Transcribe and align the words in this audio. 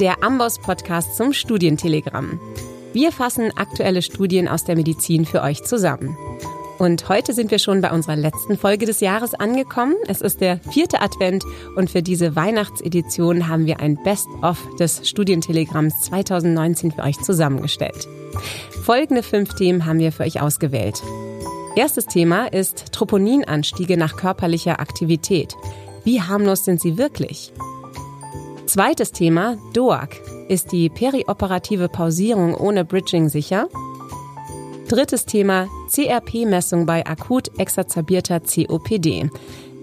der 0.00 0.24
Amboss-Podcast 0.24 1.14
zum 1.14 1.34
Studientelegramm. 1.34 2.40
Wir 2.94 3.12
fassen 3.12 3.52
aktuelle 3.54 4.00
Studien 4.00 4.48
aus 4.48 4.64
der 4.64 4.74
Medizin 4.74 5.26
für 5.26 5.42
euch 5.42 5.62
zusammen. 5.62 6.16
Und 6.78 7.10
heute 7.10 7.34
sind 7.34 7.50
wir 7.50 7.58
schon 7.58 7.82
bei 7.82 7.92
unserer 7.92 8.16
letzten 8.16 8.56
Folge 8.56 8.86
des 8.86 9.00
Jahres 9.00 9.34
angekommen. 9.34 9.94
Es 10.08 10.22
ist 10.22 10.40
der 10.40 10.58
vierte 10.70 11.02
Advent 11.02 11.44
und 11.76 11.90
für 11.90 12.02
diese 12.02 12.34
Weihnachtsedition 12.34 13.46
haben 13.46 13.66
wir 13.66 13.80
ein 13.80 14.02
Best-of 14.02 14.58
des 14.76 15.06
Studientelegramms 15.06 16.00
2019 16.00 16.92
für 16.92 17.02
euch 17.02 17.18
zusammengestellt. 17.20 18.08
Folgende 18.82 19.22
fünf 19.22 19.54
Themen 19.54 19.84
haben 19.84 19.98
wir 19.98 20.12
für 20.12 20.22
euch 20.22 20.40
ausgewählt. 20.40 21.02
Erstes 21.76 22.06
Thema 22.06 22.46
ist 22.46 22.92
Troponinanstiege 22.92 23.98
nach 23.98 24.16
körperlicher 24.16 24.80
Aktivität. 24.80 25.54
Wie 26.04 26.22
harmlos 26.22 26.64
sind 26.64 26.80
sie 26.80 26.96
wirklich? 26.96 27.52
Zweites 28.70 29.10
Thema, 29.10 29.56
DOAC. 29.72 30.22
Ist 30.46 30.70
die 30.70 30.88
perioperative 30.88 31.88
Pausierung 31.88 32.54
ohne 32.54 32.84
Bridging 32.84 33.28
sicher? 33.28 33.66
Drittes 34.86 35.26
Thema, 35.26 35.66
CRP-Messung 35.92 36.86
bei 36.86 37.04
akut 37.04 37.50
exazerbierter 37.58 38.38
COPD. 38.38 39.28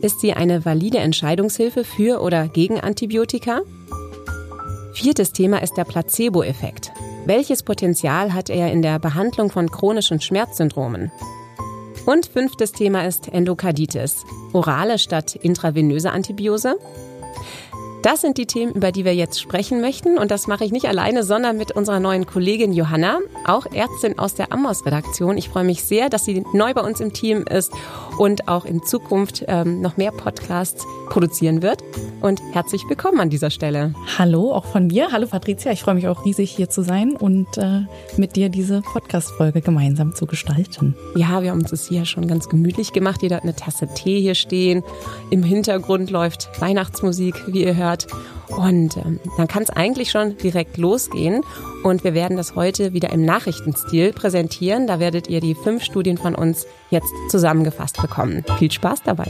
Ist 0.01 0.21
sie 0.21 0.31
eine 0.31 0.63
valide 0.63 0.99
Entscheidungshilfe 0.99 1.83
für 1.83 2.21
oder 2.21 2.47
gegen 2.47 2.79
Antibiotika? 2.79 3.59
Viertes 4.93 5.33
Thema 5.33 5.61
ist 5.61 5.75
der 5.75 5.83
Placebo-Effekt. 5.83 6.93
Welches 7.25 7.63
Potenzial 7.63 8.33
hat 8.33 8.49
er 8.49 8.71
in 8.71 8.81
der 8.81 8.99
Behandlung 8.99 9.51
von 9.51 9.69
chronischen 9.69 10.21
Schmerzsyndromen? 10.21 11.11
Und 12.05 12.27
fünftes 12.27 12.71
Thema 12.71 13.05
ist 13.05 13.27
Endokarditis. 13.27 14.23
Orale 14.53 14.97
statt 14.97 15.35
intravenöse 15.35 16.09
Antibiose? 16.09 16.77
Das 18.07 18.21
sind 18.21 18.37
die 18.37 18.45
Themen, 18.45 18.71
über 18.71 18.93
die 18.93 19.03
wir 19.03 19.13
jetzt 19.13 19.41
sprechen 19.41 19.81
möchten. 19.81 20.17
Und 20.17 20.31
das 20.31 20.47
mache 20.47 20.63
ich 20.63 20.71
nicht 20.71 20.87
alleine, 20.87 21.23
sondern 21.23 21.57
mit 21.57 21.73
unserer 21.73 21.99
neuen 21.99 22.25
Kollegin 22.25 22.71
Johanna, 22.71 23.19
auch 23.45 23.65
Ärztin 23.65 24.17
aus 24.17 24.33
der 24.33 24.53
Ammaus-Redaktion. 24.53 25.37
Ich 25.37 25.49
freue 25.49 25.65
mich 25.65 25.83
sehr, 25.83 26.09
dass 26.09 26.23
sie 26.23 26.45
neu 26.53 26.73
bei 26.73 26.79
uns 26.79 27.01
im 27.01 27.11
Team 27.11 27.43
ist 27.43 27.73
und 28.17 28.47
auch 28.47 28.65
in 28.65 28.83
Zukunft 28.83 29.45
ähm, 29.47 29.81
noch 29.81 29.97
mehr 29.97 30.11
Podcasts 30.11 30.85
produzieren 31.09 31.61
wird. 31.61 31.83
Und 32.21 32.41
herzlich 32.51 32.83
willkommen 32.89 33.19
an 33.19 33.29
dieser 33.29 33.49
Stelle. 33.49 33.93
Hallo, 34.17 34.51
auch 34.51 34.65
von 34.65 34.87
mir. 34.87 35.11
Hallo 35.11 35.27
Patricia, 35.27 35.71
ich 35.71 35.81
freue 35.81 35.95
mich 35.95 36.07
auch 36.07 36.25
riesig 36.25 36.51
hier 36.51 36.69
zu 36.69 36.81
sein 36.81 37.15
und 37.15 37.57
äh, 37.57 37.81
mit 38.17 38.35
dir 38.35 38.49
diese 38.49 38.81
Podcast-Folge 38.81 39.61
gemeinsam 39.61 40.15
zu 40.15 40.25
gestalten. 40.25 40.95
Ja, 41.15 41.41
wir 41.41 41.51
haben 41.51 41.61
uns 41.61 41.71
das 41.71 41.87
hier 41.87 42.05
schon 42.05 42.27
ganz 42.27 42.49
gemütlich 42.49 42.93
gemacht. 42.93 43.21
Jeder 43.21 43.37
hat 43.37 43.43
eine 43.43 43.55
Tasse 43.55 43.87
Tee 43.93 44.19
hier 44.19 44.35
stehen. 44.35 44.83
Im 45.29 45.43
Hintergrund 45.43 46.09
läuft 46.09 46.49
Weihnachtsmusik, 46.59 47.35
wie 47.47 47.63
ihr 47.63 47.75
hört. 47.75 48.07
Und 48.49 48.97
ähm, 48.97 49.19
dann 49.37 49.47
kann 49.47 49.63
es 49.63 49.69
eigentlich 49.69 50.09
schon 50.09 50.37
direkt 50.37 50.77
losgehen. 50.77 51.41
Und 51.83 52.03
wir 52.03 52.13
werden 52.13 52.37
das 52.37 52.55
heute 52.55 52.93
wieder 52.93 53.11
im 53.11 53.25
Nachrichtenstil 53.25 54.13
präsentieren. 54.13 54.87
Da 54.87 54.99
werdet 54.99 55.27
ihr 55.27 55.41
die 55.41 55.55
fünf 55.55 55.83
Studien 55.83 56.17
von 56.17 56.35
uns 56.35 56.65
jetzt 56.89 57.11
zusammengefasst 57.29 58.01
bekommen. 58.01 58.43
Viel 58.57 58.71
Spaß 58.71 59.03
dabei. 59.03 59.25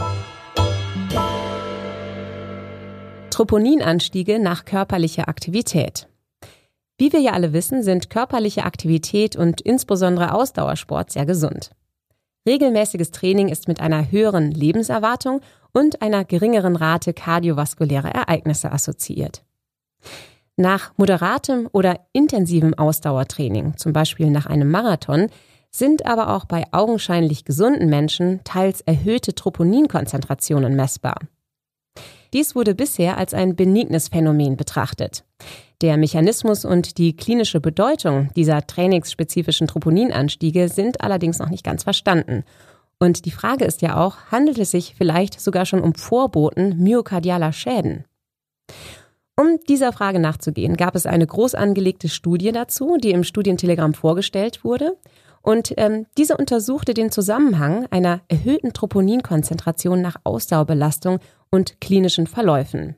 Troponinanstiege 3.31 4.39
nach 4.39 4.65
körperlicher 4.65 5.27
Aktivität. 5.27 6.07
Wie 6.97 7.13
wir 7.13 7.19
ja 7.19 7.33
alle 7.33 7.53
wissen, 7.53 7.83
sind 7.83 8.09
körperliche 8.09 8.63
Aktivität 8.63 9.35
und 9.35 9.61
insbesondere 9.61 10.33
Ausdauersport 10.33 11.11
sehr 11.11 11.27
gesund. 11.27 11.69
Regelmäßiges 12.47 13.11
Training 13.11 13.49
ist 13.49 13.67
mit 13.67 13.81
einer 13.81 14.09
höheren 14.09 14.52
Lebenserwartung 14.52 15.41
und 15.73 16.01
einer 16.01 16.25
geringeren 16.25 16.75
Rate 16.75 17.13
kardiovaskulärer 17.13 18.09
Ereignisse 18.09 18.71
assoziiert. 18.71 19.43
Nach 20.55 20.91
moderatem 20.97 21.69
oder 21.71 21.99
intensivem 22.13 22.73
Ausdauertraining, 22.73 23.77
zum 23.77 23.93
Beispiel 23.93 24.31
nach 24.31 24.47
einem 24.47 24.71
Marathon, 24.71 25.27
sind 25.69 26.05
aber 26.05 26.36
auch 26.36 26.45
bei 26.45 26.64
augenscheinlich 26.71 27.45
gesunden 27.45 27.89
Menschen 27.89 28.43
teils 28.43 28.81
erhöhte 28.81 29.36
Troponinkonzentrationen 29.36 30.75
messbar. 30.75 31.19
Dies 32.33 32.55
wurde 32.55 32.75
bisher 32.75 33.17
als 33.17 33.33
ein 33.33 33.55
benignes 33.55 34.09
Phänomen 34.09 34.58
betrachtet. 34.58 35.23
Der 35.81 35.97
Mechanismus 35.97 36.65
und 36.65 36.97
die 36.97 37.15
klinische 37.15 37.61
Bedeutung 37.61 38.30
dieser 38.36 38.65
trainingsspezifischen 38.65 39.67
Troponinanstiege 39.67 40.69
sind 40.69 41.02
allerdings 41.02 41.37
noch 41.37 41.49
nicht 41.49 41.63
ganz 41.63 41.83
verstanden. 41.83 42.43
Und 42.99 43.25
die 43.25 43.31
Frage 43.31 43.65
ist 43.65 43.81
ja 43.81 44.03
auch, 44.03 44.17
handelt 44.31 44.58
es 44.58 44.71
sich 44.71 44.95
vielleicht 44.97 45.39
sogar 45.39 45.65
schon 45.65 45.81
um 45.81 45.93
Vorboten 45.93 46.77
myokardialer 46.81 47.53
Schäden? 47.53 48.05
Um 49.39 49.59
dieser 49.69 49.93
Frage 49.93 50.19
nachzugehen, 50.19 50.77
gab 50.77 50.95
es 50.95 51.05
eine 51.05 51.27
groß 51.27 51.53
angelegte 51.53 52.09
Studie 52.09 52.52
dazu, 52.52 52.97
die 52.97 53.11
im 53.11 53.23
Studientelegramm 53.23 53.93
vorgestellt 53.93 54.63
wurde. 54.63 54.97
Und 55.43 55.73
ähm, 55.77 56.07
diese 56.17 56.37
untersuchte 56.37 56.95
den 56.95 57.11
Zusammenhang 57.11 57.86
einer 57.91 58.21
erhöhten 58.30 58.73
Troponinkonzentration 58.73 60.02
nach 60.02 60.17
Ausdauerbelastung 60.23 61.19
und 61.52 61.80
klinischen 61.80 62.25
Verläufen. 62.25 62.95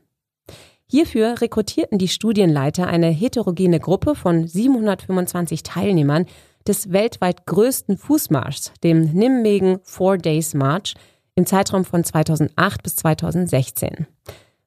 Hierfür 0.87 1.41
rekrutierten 1.41 1.99
die 1.99 2.07
Studienleiter 2.07 2.87
eine 2.87 3.09
heterogene 3.09 3.79
Gruppe 3.79 4.15
von 4.15 4.47
725 4.47 5.61
Teilnehmern 5.61 6.25
des 6.67 6.91
weltweit 6.91 7.45
größten 7.45 7.97
Fußmarschs, 7.97 8.73
dem 8.83 9.13
Nijmegen 9.13 9.79
Four 9.83 10.17
Days 10.17 10.53
March, 10.53 10.95
im 11.35 11.45
Zeitraum 11.45 11.85
von 11.85 12.03
2008 12.03 12.83
bis 12.83 12.95
2016. 12.97 14.07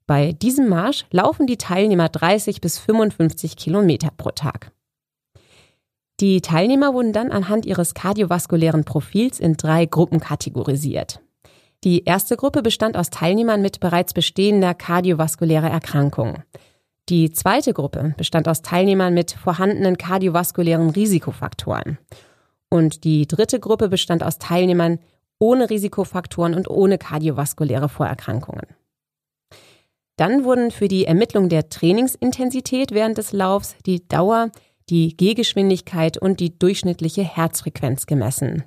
Bei 0.06 0.32
diesem 0.32 0.68
Marsch 0.68 1.06
laufen 1.10 1.46
die 1.46 1.58
Teilnehmer 1.58 2.08
30 2.08 2.60
bis 2.60 2.78
55 2.78 3.56
Kilometer 3.56 4.10
pro 4.16 4.30
Tag. 4.30 4.72
Die 6.20 6.40
Teilnehmer 6.40 6.94
wurden 6.94 7.12
dann 7.12 7.30
anhand 7.32 7.66
ihres 7.66 7.94
kardiovaskulären 7.94 8.84
Profils 8.84 9.40
in 9.40 9.56
drei 9.56 9.86
Gruppen 9.86 10.20
kategorisiert. 10.20 11.20
Die 11.84 12.04
erste 12.04 12.36
Gruppe 12.36 12.62
bestand 12.62 12.96
aus 12.96 13.10
Teilnehmern 13.10 13.60
mit 13.60 13.80
bereits 13.80 14.12
bestehender 14.12 14.72
kardiovaskulärer 14.72 15.68
Erkrankung. 15.68 16.42
Die 17.08 17.32
zweite 17.32 17.72
Gruppe 17.72 18.14
bestand 18.16 18.48
aus 18.48 18.62
Teilnehmern 18.62 19.12
mit 19.12 19.32
vorhandenen 19.32 19.98
kardiovaskulären 19.98 20.90
Risikofaktoren. 20.90 21.98
Und 22.68 23.04
die 23.04 23.26
dritte 23.26 23.58
Gruppe 23.58 23.88
bestand 23.88 24.22
aus 24.22 24.38
Teilnehmern 24.38 24.98
ohne 25.38 25.68
Risikofaktoren 25.68 26.54
und 26.54 26.70
ohne 26.70 26.98
kardiovaskuläre 26.98 27.88
Vorerkrankungen. 27.88 28.66
Dann 30.16 30.44
wurden 30.44 30.70
für 30.70 30.86
die 30.86 31.04
Ermittlung 31.04 31.48
der 31.48 31.68
Trainingsintensität 31.68 32.92
während 32.92 33.18
des 33.18 33.32
Laufs 33.32 33.74
die 33.84 34.06
Dauer, 34.06 34.50
die 34.88 35.16
Gehgeschwindigkeit 35.16 36.16
und 36.18 36.38
die 36.38 36.56
durchschnittliche 36.56 37.24
Herzfrequenz 37.24 38.06
gemessen. 38.06 38.62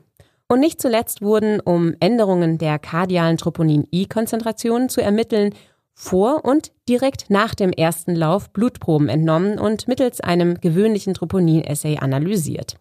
Und 0.47 0.59
nicht 0.59 0.81
zuletzt 0.81 1.21
wurden, 1.21 1.59
um 1.61 1.95
Änderungen 1.99 2.57
der 2.57 2.77
kardialen 2.77 3.37
Troponin-I-Konzentration 3.37 4.89
zu 4.89 5.01
ermitteln, 5.01 5.53
vor 5.95 6.43
und 6.43 6.71
direkt 6.87 7.29
nach 7.29 7.55
dem 7.55 7.71
ersten 7.71 8.15
Lauf 8.15 8.51
Blutproben 8.51 9.07
entnommen 9.09 9.57
und 9.57 9.87
mittels 9.87 10.21
einem 10.21 10.59
gewöhnlichen 10.59 11.13
Troponin-Assay 11.13 11.97
analysiert. 11.97 12.75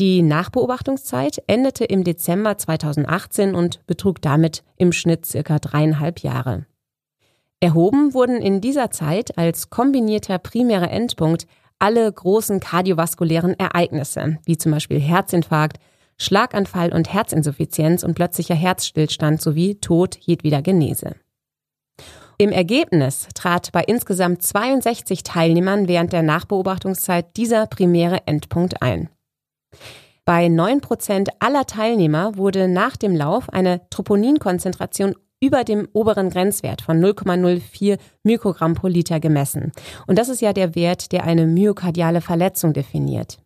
Die 0.00 0.22
Nachbeobachtungszeit 0.22 1.40
endete 1.46 1.84
im 1.84 2.02
Dezember 2.02 2.58
2018 2.58 3.54
und 3.54 3.86
betrug 3.86 4.20
damit 4.20 4.64
im 4.76 4.90
Schnitt 4.90 5.24
circa 5.24 5.60
dreieinhalb 5.60 6.20
Jahre. 6.20 6.66
Erhoben 7.60 8.12
wurden 8.12 8.42
in 8.42 8.60
dieser 8.60 8.90
Zeit 8.90 9.38
als 9.38 9.70
kombinierter 9.70 10.38
primärer 10.38 10.90
Endpunkt 10.90 11.46
alle 11.78 12.12
großen 12.12 12.58
kardiovaskulären 12.58 13.58
Ereignisse, 13.58 14.38
wie 14.44 14.58
zum 14.58 14.72
Beispiel 14.72 15.00
Herzinfarkt, 15.00 15.78
Schlaganfall 16.18 16.92
und 16.92 17.12
Herzinsuffizienz 17.12 18.02
und 18.02 18.14
plötzlicher 18.14 18.54
Herzstillstand 18.54 19.40
sowie 19.40 19.76
Tod 19.76 20.16
jedweder 20.20 20.60
Genese. 20.60 21.16
Im 22.36 22.50
Ergebnis 22.50 23.28
trat 23.34 23.70
bei 23.72 23.82
insgesamt 23.84 24.42
62 24.42 25.22
Teilnehmern 25.22 25.86
während 25.86 26.12
der 26.12 26.22
Nachbeobachtungszeit 26.22 27.36
dieser 27.36 27.66
primäre 27.66 28.26
Endpunkt 28.26 28.82
ein. 28.82 29.08
Bei 30.24 30.48
9 30.48 30.80
Prozent 30.80 31.28
aller 31.38 31.66
Teilnehmer 31.66 32.36
wurde 32.36 32.66
nach 32.66 32.96
dem 32.96 33.14
Lauf 33.14 33.50
eine 33.50 33.82
Troponinkonzentration 33.90 35.14
über 35.40 35.62
dem 35.64 35.86
oberen 35.92 36.30
Grenzwert 36.30 36.80
von 36.80 37.04
0,04 37.04 37.98
Mikrogramm 38.22 38.74
pro 38.74 38.86
Liter 38.86 39.20
gemessen. 39.20 39.72
Und 40.06 40.18
das 40.18 40.30
ist 40.30 40.40
ja 40.40 40.52
der 40.52 40.74
Wert, 40.74 41.12
der 41.12 41.24
eine 41.24 41.46
myokardiale 41.46 42.22
Verletzung 42.22 42.72
definiert. 42.72 43.38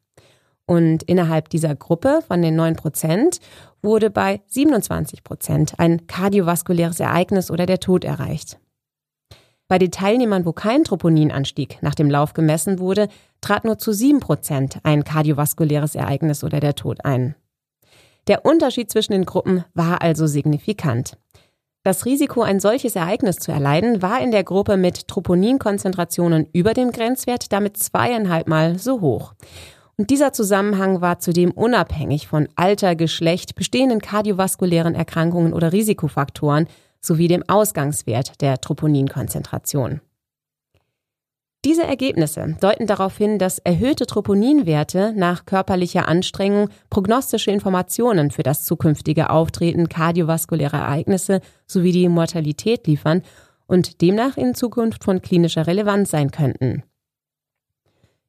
Und 0.67 1.03
innerhalb 1.03 1.49
dieser 1.49 1.75
Gruppe 1.75 2.21
von 2.27 2.41
den 2.43 2.55
9 2.55 2.77
Prozent 2.77 3.41
wurde 3.83 4.11
bei 4.11 4.41
27 4.47 5.25
Prozent 5.25 5.75
ein 5.79 6.07
kardiovaskuläres 6.07 7.01
Ereignis 7.01 7.51
oder 7.51 7.67
der 7.67 7.81
Tod 7.81 8.05
erreicht. 8.05 8.59
Bei 9.69 9.79
den 9.79 9.91
Teilnehmern, 9.91 10.47
wo 10.47 10.53
kein 10.53 10.83
Troponinanstieg 10.83 11.79
nach 11.83 11.95
dem 11.95 12.09
Lauf 12.11 12.33
gemessen 12.33 12.79
wurde, 12.79 13.09
trat 13.43 13.65
nur 13.65 13.79
zu 13.79 13.93
7 13.93 14.19
Prozent 14.19 14.79
ein 14.83 15.05
kardiovaskuläres 15.05 15.95
Ereignis 15.95 16.43
oder 16.43 16.59
der 16.59 16.75
Tod 16.75 17.05
ein. 17.05 17.35
Der 18.29 18.47
Unterschied 18.47 18.91
zwischen 18.91 19.13
den 19.13 19.27
Gruppen 19.27 19.65
war 19.75 20.01
also 20.01 20.27
signifikant. 20.27 21.19
Das 21.83 22.07
Risiko, 22.07 22.43
ein 22.43 22.61
solches 22.61 22.97
Ereignis 22.97 23.37
zu 23.37 23.53
erleiden, 23.53 24.03
war 24.03 24.21
in 24.21 24.31
der 24.31 24.45
Gruppe 24.45 24.77
mit 24.77 25.07
Troponinkonzentrationen 25.09 26.47
über 26.53 26.75
dem 26.75 26.91
Grenzwert 26.91 27.53
damit 27.53 27.77
zweieinhalb 27.77 28.49
Mal 28.49 28.79
so 28.79 29.01
hoch. 29.01 29.35
Und 29.97 30.11
dieser 30.11 30.33
Zusammenhang 30.33 31.01
war 31.01 31.19
zudem 31.19 31.51
unabhängig 31.51 32.29
von 32.29 32.49
Alter, 32.57 32.95
Geschlecht, 32.95 33.55
bestehenden 33.55 34.01
kardiovaskulären 34.01 34.95
Erkrankungen 34.95 35.53
oder 35.53 35.73
Risikofaktoren 35.73 36.69
sowie 37.01 37.29
dem 37.29 37.43
Ausgangswert 37.49 38.41
der 38.41 38.61
Troponinkonzentration. 38.61 40.01
Diese 41.65 41.83
Ergebnisse 41.83 42.57
deuten 42.61 42.87
darauf 42.87 43.19
hin, 43.19 43.39
dass 43.39 43.59
erhöhte 43.59 44.07
Troponinwerte 44.07 45.13
nach 45.17 45.45
körperlicher 45.45 46.07
Anstrengung 46.07 46.69
prognostische 46.89 47.51
Informationen 47.51 48.31
für 48.31 48.45
das 48.45 48.65
zukünftige 48.65 49.31
Auftreten 49.31 49.89
kardiovaskulärer 49.89 50.79
Ereignisse 50.79 51.41
sowie 51.67 51.91
die 51.91 52.09
Mortalität 52.09 52.87
liefern 52.87 53.23
und 53.67 54.01
demnach 54.01 54.37
in 54.37 54.55
Zukunft 54.55 55.03
von 55.03 55.21
klinischer 55.21 55.67
Relevanz 55.67 56.11
sein 56.11 56.31
könnten. 56.31 56.85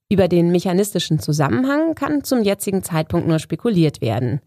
Über 0.10 0.28
den 0.28 0.52
mechanistischen 0.52 1.20
Zusammenhang 1.20 1.94
kann 1.94 2.24
zum 2.24 2.42
jetzigen 2.42 2.82
Zeitpunkt 2.82 3.28
nur 3.28 3.38
spekuliert 3.38 4.02
werden. 4.02 4.42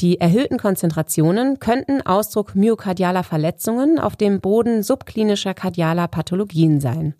Die 0.00 0.18
erhöhten 0.18 0.56
Konzentrationen 0.56 1.58
könnten 1.58 2.00
Ausdruck 2.00 2.54
myokardialer 2.54 3.22
Verletzungen 3.22 3.98
auf 3.98 4.16
dem 4.16 4.40
Boden 4.40 4.82
subklinischer 4.82 5.52
kardialer 5.52 6.08
Pathologien 6.08 6.80
sein. 6.80 7.14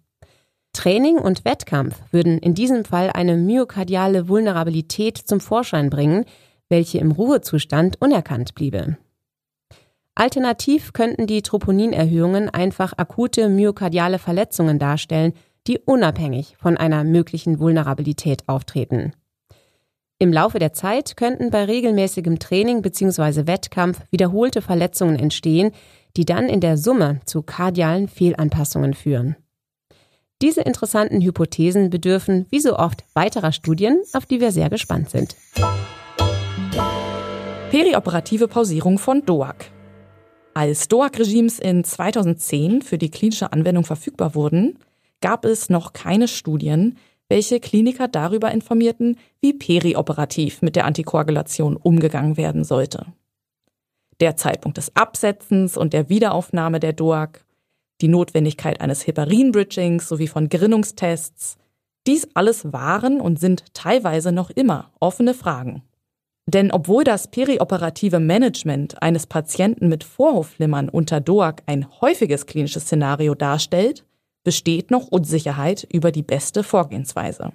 Training 0.73 1.19
und 1.19 1.45
Wettkampf 1.45 2.01
würden 2.11 2.39
in 2.39 2.55
diesem 2.55 2.87
Fall 2.87 3.11
eine 3.13 3.37
myokardiale 3.37 4.29
Vulnerabilität 4.29 5.19
zum 5.19 5.41
Vorschein 5.41 5.91
bringen, 5.91 6.25
welche 6.71 6.99
im 6.99 7.11
Ruhezustand 7.11 8.01
unerkannt 8.01 8.55
bliebe. 8.55 8.97
Alternativ 10.15 10.95
könnten 10.95 11.27
die 11.27 11.43
Troponinerhöhungen 11.43 12.49
einfach 12.49 12.95
akute 12.97 13.51
myokardiale 13.51 14.19
Verletzungen 14.19 14.79
darstellen, 14.79 15.35
die 15.67 15.79
unabhängig 15.79 16.57
von 16.59 16.79
einer 16.79 17.05
möglichen 17.05 17.59
Vulnerabilität 17.59 18.49
auftreten. 18.49 19.13
Im 20.23 20.35
Laufe 20.35 20.59
der 20.59 20.75
Zeit 20.75 21.17
könnten 21.17 21.51
bei 21.51 21.65
regelmäßigem 21.65 22.39
Training 22.39 22.83
bzw. 22.83 23.47
Wettkampf 23.47 24.03
wiederholte 24.11 24.61
Verletzungen 24.61 25.19
entstehen, 25.19 25.71
die 26.15 26.27
dann 26.27 26.51
in 26.51 26.61
der 26.61 26.77
Summe 26.77 27.21
zu 27.25 27.41
kardialen 27.41 28.07
Fehlanpassungen 28.07 28.93
führen. 28.93 29.37
Diese 30.43 30.61
interessanten 30.61 31.23
Hypothesen 31.23 31.89
bedürfen, 31.89 32.45
wie 32.51 32.61
so 32.61 32.77
oft, 32.77 33.03
weiterer 33.15 33.53
Studien, 33.53 34.03
auf 34.13 34.27
die 34.27 34.43
wir 34.43 34.53
sehr 34.53 34.69
gespannt 34.69 35.09
sind. 35.09 35.37
Perioperative 37.71 38.47
Pausierung 38.47 38.99
von 38.99 39.25
DOAC. 39.25 39.71
Als 40.53 40.89
DOAC-Regimes 40.89 41.59
in 41.59 41.83
2010 41.83 42.83
für 42.83 42.99
die 42.99 43.11
klinische 43.11 43.55
Anwendung 43.55 43.85
verfügbar 43.87 44.35
wurden, 44.35 44.79
gab 45.23 45.47
es 45.47 45.71
noch 45.71 45.95
keine 45.95 46.29
Studien, 46.29 46.99
welche 47.31 47.61
Kliniker 47.61 48.09
darüber 48.09 48.51
informierten, 48.51 49.17
wie 49.41 49.55
perioperativ 49.55 50.61
mit 50.61 50.77
der 50.77 50.85
Antikoagulation 50.85 51.77
umgegangen 51.77 52.37
werden 52.37 52.65
sollte. 52.65 53.07
Der 54.19 54.37
Zeitpunkt 54.37 54.77
des 54.77 54.95
Absetzens 54.97 55.77
und 55.79 55.95
der 55.95 56.11
Wiederaufnahme 56.11 56.81
der 56.81 56.93
DOAC, 56.93 57.45
die 58.01 58.09
Notwendigkeit 58.09 58.81
eines 58.81 59.07
Heparin-Bridgings 59.07 60.09
sowie 60.09 60.27
von 60.27 60.49
Gerinnungstests, 60.49 61.57
dies 62.07 62.29
alles 62.35 62.73
waren 62.73 63.21
und 63.21 63.39
sind 63.39 63.73
teilweise 63.75 64.33
noch 64.33 64.51
immer 64.51 64.91
offene 65.01 65.33
Fragen. 65.33 65.83
Denn 66.47 66.73
obwohl 66.73 67.05
das 67.05 67.31
perioperative 67.31 68.19
Management 68.19 69.01
eines 69.03 69.27
Patienten 69.27 69.89
mit 69.89 70.03
Vorhofflimmern 70.03 70.89
unter 70.89 71.21
DOAC 71.21 71.63
ein 71.67 71.87
häufiges 72.01 72.47
klinisches 72.47 72.85
Szenario 72.85 73.37
darstellt, 73.37 74.05
besteht 74.45 74.91
noch 74.91 75.09
Unsicherheit 75.09 75.87
über 75.93 76.13
die 76.13 76.23
beste 76.23 76.63
Vorgehensweise. 76.63 77.53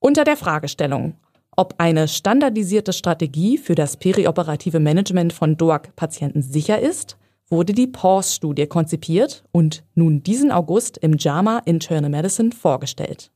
Unter 0.00 0.24
der 0.24 0.36
Fragestellung, 0.36 1.14
ob 1.56 1.74
eine 1.78 2.08
standardisierte 2.08 2.92
Strategie 2.92 3.58
für 3.58 3.74
das 3.74 3.96
perioperative 3.96 4.80
Management 4.80 5.32
von 5.32 5.56
DOAC-Patienten 5.56 6.42
sicher 6.42 6.80
ist, 6.80 7.16
wurde 7.48 7.72
die 7.72 7.86
PAUSE-Studie 7.86 8.66
konzipiert 8.66 9.44
und 9.52 9.84
nun 9.94 10.22
diesen 10.22 10.50
August 10.50 10.98
im 10.98 11.16
JAMA 11.18 11.62
Internal 11.64 12.10
Medicine 12.10 12.50
vorgestellt. 12.52 13.30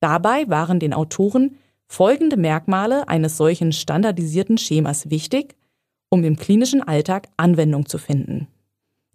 Dabei 0.00 0.48
waren 0.48 0.78
den 0.78 0.92
Autoren 0.92 1.56
folgende 1.86 2.36
Merkmale 2.36 3.08
eines 3.08 3.36
solchen 3.36 3.72
standardisierten 3.72 4.58
Schemas 4.58 5.10
wichtig, 5.10 5.56
um 6.10 6.24
im 6.24 6.36
klinischen 6.36 6.82
Alltag 6.82 7.28
Anwendung 7.36 7.86
zu 7.86 7.98
finden. 7.98 8.48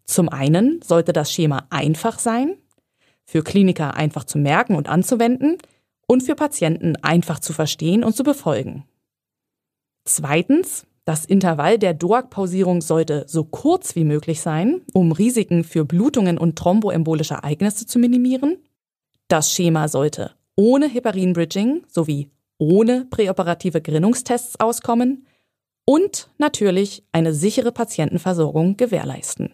Zum 0.09 0.27
einen 0.27 0.81
sollte 0.81 1.13
das 1.13 1.31
Schema 1.31 1.67
einfach 1.69 2.17
sein, 2.17 2.57
für 3.25 3.43
Kliniker 3.43 3.93
einfach 3.93 4.23
zu 4.23 4.39
merken 4.39 4.75
und 4.75 4.89
anzuwenden 4.89 5.59
und 6.07 6.23
für 6.23 6.33
Patienten 6.33 6.95
einfach 7.03 7.37
zu 7.37 7.53
verstehen 7.53 8.03
und 8.03 8.15
zu 8.15 8.23
befolgen. 8.23 8.85
Zweitens, 10.05 10.87
das 11.05 11.25
Intervall 11.25 11.77
der 11.77 11.93
DOAC-Pausierung 11.93 12.81
sollte 12.81 13.25
so 13.27 13.43
kurz 13.43 13.95
wie 13.95 14.03
möglich 14.03 14.41
sein, 14.41 14.81
um 14.93 15.11
Risiken 15.11 15.63
für 15.63 15.85
Blutungen 15.85 16.39
und 16.39 16.57
thromboembolische 16.57 17.35
Ereignisse 17.35 17.85
zu 17.85 17.99
minimieren. 17.99 18.57
Das 19.27 19.53
Schema 19.53 19.87
sollte 19.89 20.31
ohne 20.55 20.87
Heparin-Bridging 20.87 21.83
sowie 21.87 22.31
ohne 22.57 23.05
präoperative 23.11 23.79
Gerinnungstests 23.79 24.59
auskommen 24.59 25.27
und 25.85 26.31
natürlich 26.39 27.03
eine 27.11 27.31
sichere 27.31 27.71
Patientenversorgung 27.71 28.75
gewährleisten. 28.75 29.53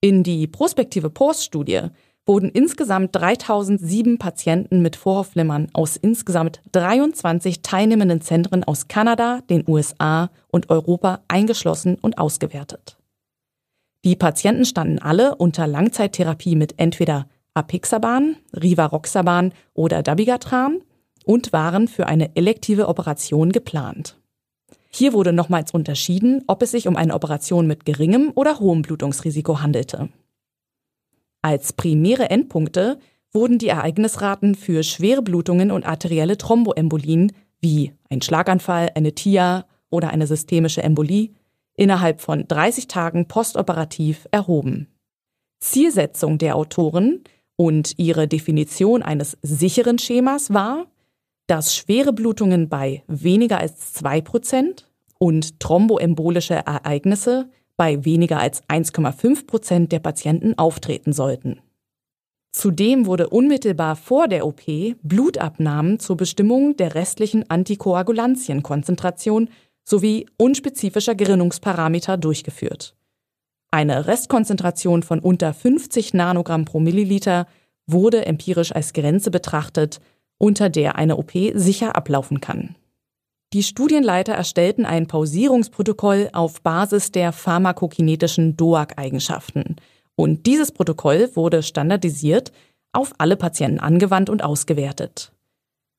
In 0.00 0.22
die 0.22 0.46
prospektive 0.46 1.10
Post-Studie 1.10 1.82
wurden 2.26 2.50
insgesamt 2.50 3.14
3007 3.14 4.18
Patienten 4.18 4.82
mit 4.82 4.96
Vorhofflimmern 4.96 5.68
aus 5.72 5.96
insgesamt 5.96 6.60
23 6.72 7.62
teilnehmenden 7.62 8.20
Zentren 8.20 8.64
aus 8.64 8.88
Kanada, 8.88 9.40
den 9.48 9.64
USA 9.66 10.30
und 10.48 10.70
Europa 10.70 11.20
eingeschlossen 11.28 11.96
und 12.00 12.18
ausgewertet. 12.18 12.98
Die 14.04 14.16
Patienten 14.16 14.64
standen 14.64 14.98
alle 14.98 15.36
unter 15.36 15.66
Langzeittherapie 15.66 16.56
mit 16.56 16.74
entweder 16.78 17.28
Apixaban, 17.54 18.36
Rivaroxaban 18.52 19.52
oder 19.72 20.02
Dabigatran 20.02 20.82
und 21.24 21.52
waren 21.52 21.88
für 21.88 22.06
eine 22.06 22.34
elektive 22.36 22.88
Operation 22.88 23.50
geplant. 23.50 24.18
Hier 24.98 25.12
wurde 25.12 25.34
nochmals 25.34 25.72
unterschieden, 25.72 26.42
ob 26.46 26.62
es 26.62 26.70
sich 26.70 26.88
um 26.88 26.96
eine 26.96 27.12
Operation 27.12 27.66
mit 27.66 27.84
geringem 27.84 28.32
oder 28.34 28.60
hohem 28.60 28.80
Blutungsrisiko 28.80 29.60
handelte. 29.60 30.08
Als 31.42 31.74
primäre 31.74 32.30
Endpunkte 32.30 32.98
wurden 33.30 33.58
die 33.58 33.68
Ereignisraten 33.68 34.54
für 34.54 34.82
schwere 34.82 35.20
Blutungen 35.20 35.70
und 35.70 35.84
arterielle 35.84 36.38
Thromboembolien 36.38 37.32
wie 37.60 37.92
ein 38.08 38.22
Schlaganfall, 38.22 38.88
eine 38.94 39.14
TIA 39.14 39.66
oder 39.90 40.08
eine 40.08 40.26
systemische 40.26 40.82
Embolie 40.82 41.34
innerhalb 41.74 42.22
von 42.22 42.48
30 42.48 42.88
Tagen 42.88 43.28
postoperativ 43.28 44.26
erhoben. 44.30 44.86
Zielsetzung 45.60 46.38
der 46.38 46.56
Autoren 46.56 47.22
und 47.56 47.98
ihre 47.98 48.28
Definition 48.28 49.02
eines 49.02 49.36
sicheren 49.42 49.98
Schemas 49.98 50.54
war, 50.54 50.86
dass 51.48 51.76
schwere 51.76 52.14
Blutungen 52.14 52.70
bei 52.70 53.04
weniger 53.08 53.58
als 53.58 54.02
2% 54.02 54.85
und 55.18 55.60
thromboembolische 55.60 56.54
Ereignisse 56.54 57.48
bei 57.76 58.04
weniger 58.04 58.40
als 58.40 58.62
1,5 58.64 59.46
Prozent 59.46 59.92
der 59.92 60.00
Patienten 60.00 60.58
auftreten 60.58 61.12
sollten. 61.12 61.60
Zudem 62.52 63.04
wurde 63.04 63.28
unmittelbar 63.28 63.96
vor 63.96 64.28
der 64.28 64.46
OP 64.46 64.62
Blutabnahmen 65.02 65.98
zur 65.98 66.16
Bestimmung 66.16 66.76
der 66.76 66.94
restlichen 66.94 67.50
Antikoagulantienkonzentration 67.50 69.50
sowie 69.84 70.26
unspezifischer 70.38 71.14
Gerinnungsparameter 71.14 72.16
durchgeführt. 72.16 72.96
Eine 73.70 74.06
Restkonzentration 74.06 75.02
von 75.02 75.20
unter 75.20 75.52
50 75.52 76.14
Nanogramm 76.14 76.64
pro 76.64 76.80
Milliliter 76.80 77.46
wurde 77.86 78.24
empirisch 78.24 78.74
als 78.74 78.94
Grenze 78.94 79.30
betrachtet, 79.30 80.00
unter 80.38 80.70
der 80.70 80.96
eine 80.96 81.18
OP 81.18 81.32
sicher 81.54 81.94
ablaufen 81.94 82.40
kann. 82.40 82.74
Die 83.56 83.62
Studienleiter 83.62 84.34
erstellten 84.34 84.84
ein 84.84 85.06
Pausierungsprotokoll 85.06 86.28
auf 86.34 86.60
Basis 86.60 87.10
der 87.10 87.32
pharmakokinetischen 87.32 88.54
DOAC-Eigenschaften. 88.54 89.76
Und 90.14 90.44
dieses 90.44 90.72
Protokoll 90.72 91.30
wurde 91.34 91.62
standardisiert 91.62 92.52
auf 92.92 93.14
alle 93.16 93.38
Patienten 93.38 93.80
angewandt 93.80 94.28
und 94.28 94.44
ausgewertet. 94.44 95.32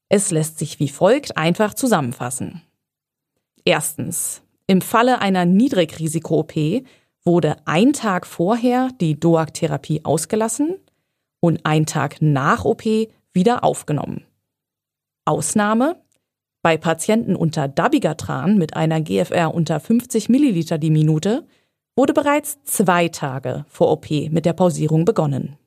Es 0.08 0.30
lässt 0.30 0.60
sich 0.60 0.80
wie 0.80 0.88
folgt 0.88 1.36
einfach 1.36 1.74
zusammenfassen. 1.74 2.62
Erstens. 3.66 4.44
Im 4.68 4.82
Falle 4.82 5.20
einer 5.20 5.46
Niedrigrisiko-OP 5.46 6.84
wurde 7.24 7.56
ein 7.66 7.92
Tag 7.92 8.28
vorher 8.28 8.90
die 9.02 9.20
DOAC-Therapie 9.20 10.06
ausgelassen 10.06 10.76
und 11.40 11.62
ein 11.66 11.88
Tag 11.88 12.18
nach 12.22 12.66
OP 12.66 12.84
wieder 13.34 13.64
aufgenommen. 13.64 14.26
Ausnahme 15.26 16.00
bei 16.62 16.78
Patienten 16.78 17.36
unter 17.36 17.68
Dabigatran 17.68 18.58
mit 18.58 18.76
einer 18.76 19.02
GFR 19.02 19.54
unter 19.54 19.80
50 19.80 20.30
Milliliter 20.30 20.78
die 20.78 20.90
Minute 20.90 21.46
wurde 21.96 22.14
bereits 22.14 22.64
zwei 22.64 23.08
Tage 23.08 23.66
vor 23.68 23.92
OP 23.92 24.10
mit 24.10 24.46
der 24.46 24.54
Pausierung 24.54 25.06
begonnen. 25.06 25.58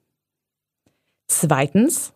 Zweitens, 1.27 2.13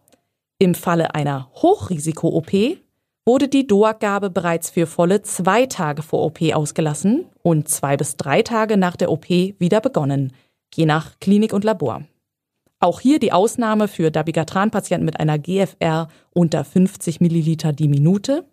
im 0.58 0.74
Falle 0.74 1.14
einer 1.14 1.50
Hochrisiko-OP 1.54 2.78
wurde 3.26 3.48
die 3.48 3.66
DOAG-Gabe 3.66 4.30
bereits 4.30 4.70
für 4.70 4.86
volle 4.86 5.22
zwei 5.22 5.66
Tage 5.66 6.02
vor 6.02 6.24
OP 6.24 6.42
ausgelassen 6.52 7.26
und 7.42 7.68
zwei 7.68 7.96
bis 7.96 8.16
drei 8.16 8.42
Tage 8.42 8.76
nach 8.76 8.96
der 8.96 9.10
OP 9.10 9.28
wieder 9.28 9.80
begonnen, 9.80 10.32
je 10.74 10.86
nach 10.86 11.18
Klinik 11.20 11.52
und 11.52 11.64
Labor. 11.64 12.02
Auch 12.80 13.00
hier 13.00 13.18
die 13.18 13.32
Ausnahme 13.32 13.88
für 13.88 14.10
Dabigatran-Patienten 14.10 15.06
mit 15.06 15.18
einer 15.18 15.38
GFR 15.38 16.08
unter 16.32 16.64
50 16.64 17.20
Milliliter 17.20 17.72
die 17.72 17.88
Minute. 17.88 18.44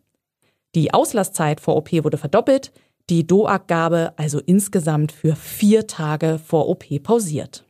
Die 0.75 0.93
Auslastzeit 0.93 1.59
vor 1.59 1.75
OP 1.75 1.91
wurde 1.91 2.17
verdoppelt, 2.17 2.71
die 3.09 3.27
DOAG-Gabe 3.27 4.13
also 4.15 4.39
insgesamt 4.39 5.11
für 5.11 5.35
vier 5.35 5.87
Tage 5.87 6.39
vor 6.39 6.69
OP 6.69 6.85
pausiert. 7.03 7.65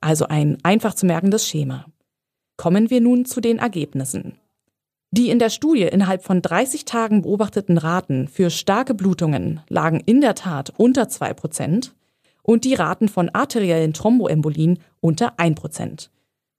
Also 0.00 0.26
ein 0.26 0.58
einfach 0.62 0.94
zu 0.94 1.06
merkendes 1.06 1.46
Schema. 1.46 1.86
Kommen 2.56 2.90
wir 2.90 3.00
nun 3.00 3.24
zu 3.24 3.40
den 3.40 3.58
Ergebnissen. 3.58 4.38
Die 5.10 5.30
in 5.30 5.38
der 5.38 5.50
Studie 5.50 5.82
innerhalb 5.82 6.22
von 6.22 6.42
30 6.42 6.84
Tagen 6.84 7.22
beobachteten 7.22 7.78
Raten 7.78 8.28
für 8.28 8.50
starke 8.50 8.94
Blutungen 8.94 9.60
lagen 9.68 10.00
in 10.00 10.20
der 10.20 10.34
Tat 10.34 10.72
unter 10.76 11.08
2 11.08 11.34
Prozent 11.34 11.94
und 12.42 12.64
die 12.64 12.74
Raten 12.74 13.08
von 13.08 13.28
arteriellen 13.28 13.92
Thromboembolien 13.92 14.78
unter 15.00 15.38
1 15.38 15.60
Prozent, 15.60 16.10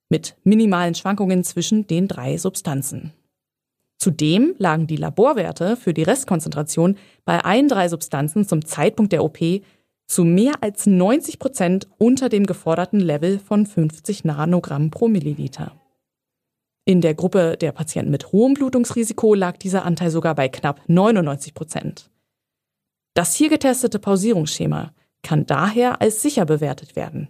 mit 0.08 0.36
minimalen 0.44 0.94
Schwankungen 0.94 1.44
zwischen 1.44 1.86
den 1.86 2.08
drei 2.08 2.38
Substanzen. 2.38 3.12
Zudem 4.00 4.54
lagen 4.56 4.86
die 4.86 4.96
Laborwerte 4.96 5.76
für 5.76 5.92
die 5.92 6.02
Restkonzentration 6.02 6.96
bei 7.26 7.44
allen 7.44 7.68
drei 7.68 7.86
Substanzen 7.88 8.48
zum 8.48 8.64
Zeitpunkt 8.64 9.12
der 9.12 9.22
OP 9.22 9.38
zu 10.06 10.24
mehr 10.24 10.54
als 10.62 10.86
90 10.86 11.38
Prozent 11.38 11.86
unter 11.98 12.30
dem 12.30 12.46
geforderten 12.46 12.98
Level 12.98 13.38
von 13.38 13.66
50 13.66 14.24
Nanogramm 14.24 14.90
pro 14.90 15.06
Milliliter. 15.06 15.72
In 16.86 17.02
der 17.02 17.14
Gruppe 17.14 17.58
der 17.60 17.72
Patienten 17.72 18.10
mit 18.10 18.32
hohem 18.32 18.54
Blutungsrisiko 18.54 19.34
lag 19.34 19.58
dieser 19.58 19.84
Anteil 19.84 20.10
sogar 20.10 20.34
bei 20.34 20.48
knapp 20.48 20.80
99 20.88 21.52
Prozent. 21.52 22.10
Das 23.12 23.34
hier 23.34 23.50
getestete 23.50 23.98
Pausierungsschema 23.98 24.92
kann 25.22 25.44
daher 25.44 26.00
als 26.00 26.22
sicher 26.22 26.46
bewertet 26.46 26.96
werden. 26.96 27.28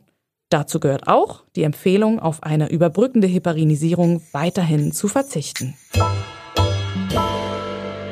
Dazu 0.51 0.79
gehört 0.79 1.09
auch 1.09 1.45
die 1.57 1.65
Empfehlung, 1.65 2.21
auf 2.21 2.45
eine 2.45 2.71
überbrückende 2.71 3.27
Heparinisierung 3.27 4.23
weiterhin 4.33 4.93
zu 4.93 5.09
verzichten. 5.09 5.75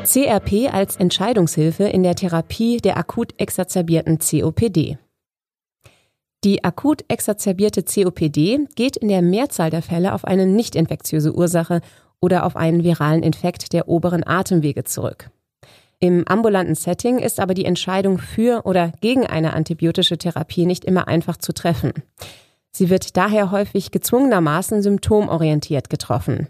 CRP 0.05 0.73
als 0.73 0.97
Entscheidungshilfe 0.97 1.85
in 1.85 2.03
der 2.03 2.15
Therapie 2.15 2.79
der 2.79 2.97
akut 2.97 3.35
exazerbierten 3.39 4.19
COPD. 4.19 4.99
Die 6.45 6.65
akut 6.65 7.05
exazerbierte 7.09 7.83
COPD 7.83 8.67
geht 8.77 8.97
in 8.97 9.09
der 9.09 9.23
Mehrzahl 9.23 9.71
der 9.71 9.83
Fälle 9.83 10.15
auf 10.15 10.25
eine 10.25 10.47
nicht 10.47 10.77
infektiöse 10.77 11.35
Ursache 11.35 11.81
oder 12.21 12.47
auf 12.47 12.57
einen 12.57 12.85
viralen 12.85 13.23
Infekt 13.23 13.73
der 13.73 13.89
oberen 13.89 14.27
Atemwege 14.27 14.85
zurück. 14.85 15.31
Im 16.01 16.27
ambulanten 16.29 16.77
Setting 16.77 17.19
ist 17.19 17.41
aber 17.41 17.55
die 17.55 17.65
Entscheidung 17.65 18.19
für 18.19 18.65
oder 18.65 18.93
gegen 19.01 19.27
eine 19.27 19.53
antibiotische 19.53 20.17
Therapie 20.17 20.65
nicht 20.65 20.85
immer 20.85 21.09
einfach 21.09 21.37
zu 21.39 21.53
treffen. 21.53 21.93
Sie 22.71 22.89
wird 22.89 23.17
daher 23.17 23.51
häufig 23.51 23.91
gezwungenermaßen 23.91 24.83
symptomorientiert 24.83 25.91
getroffen. 25.91 26.49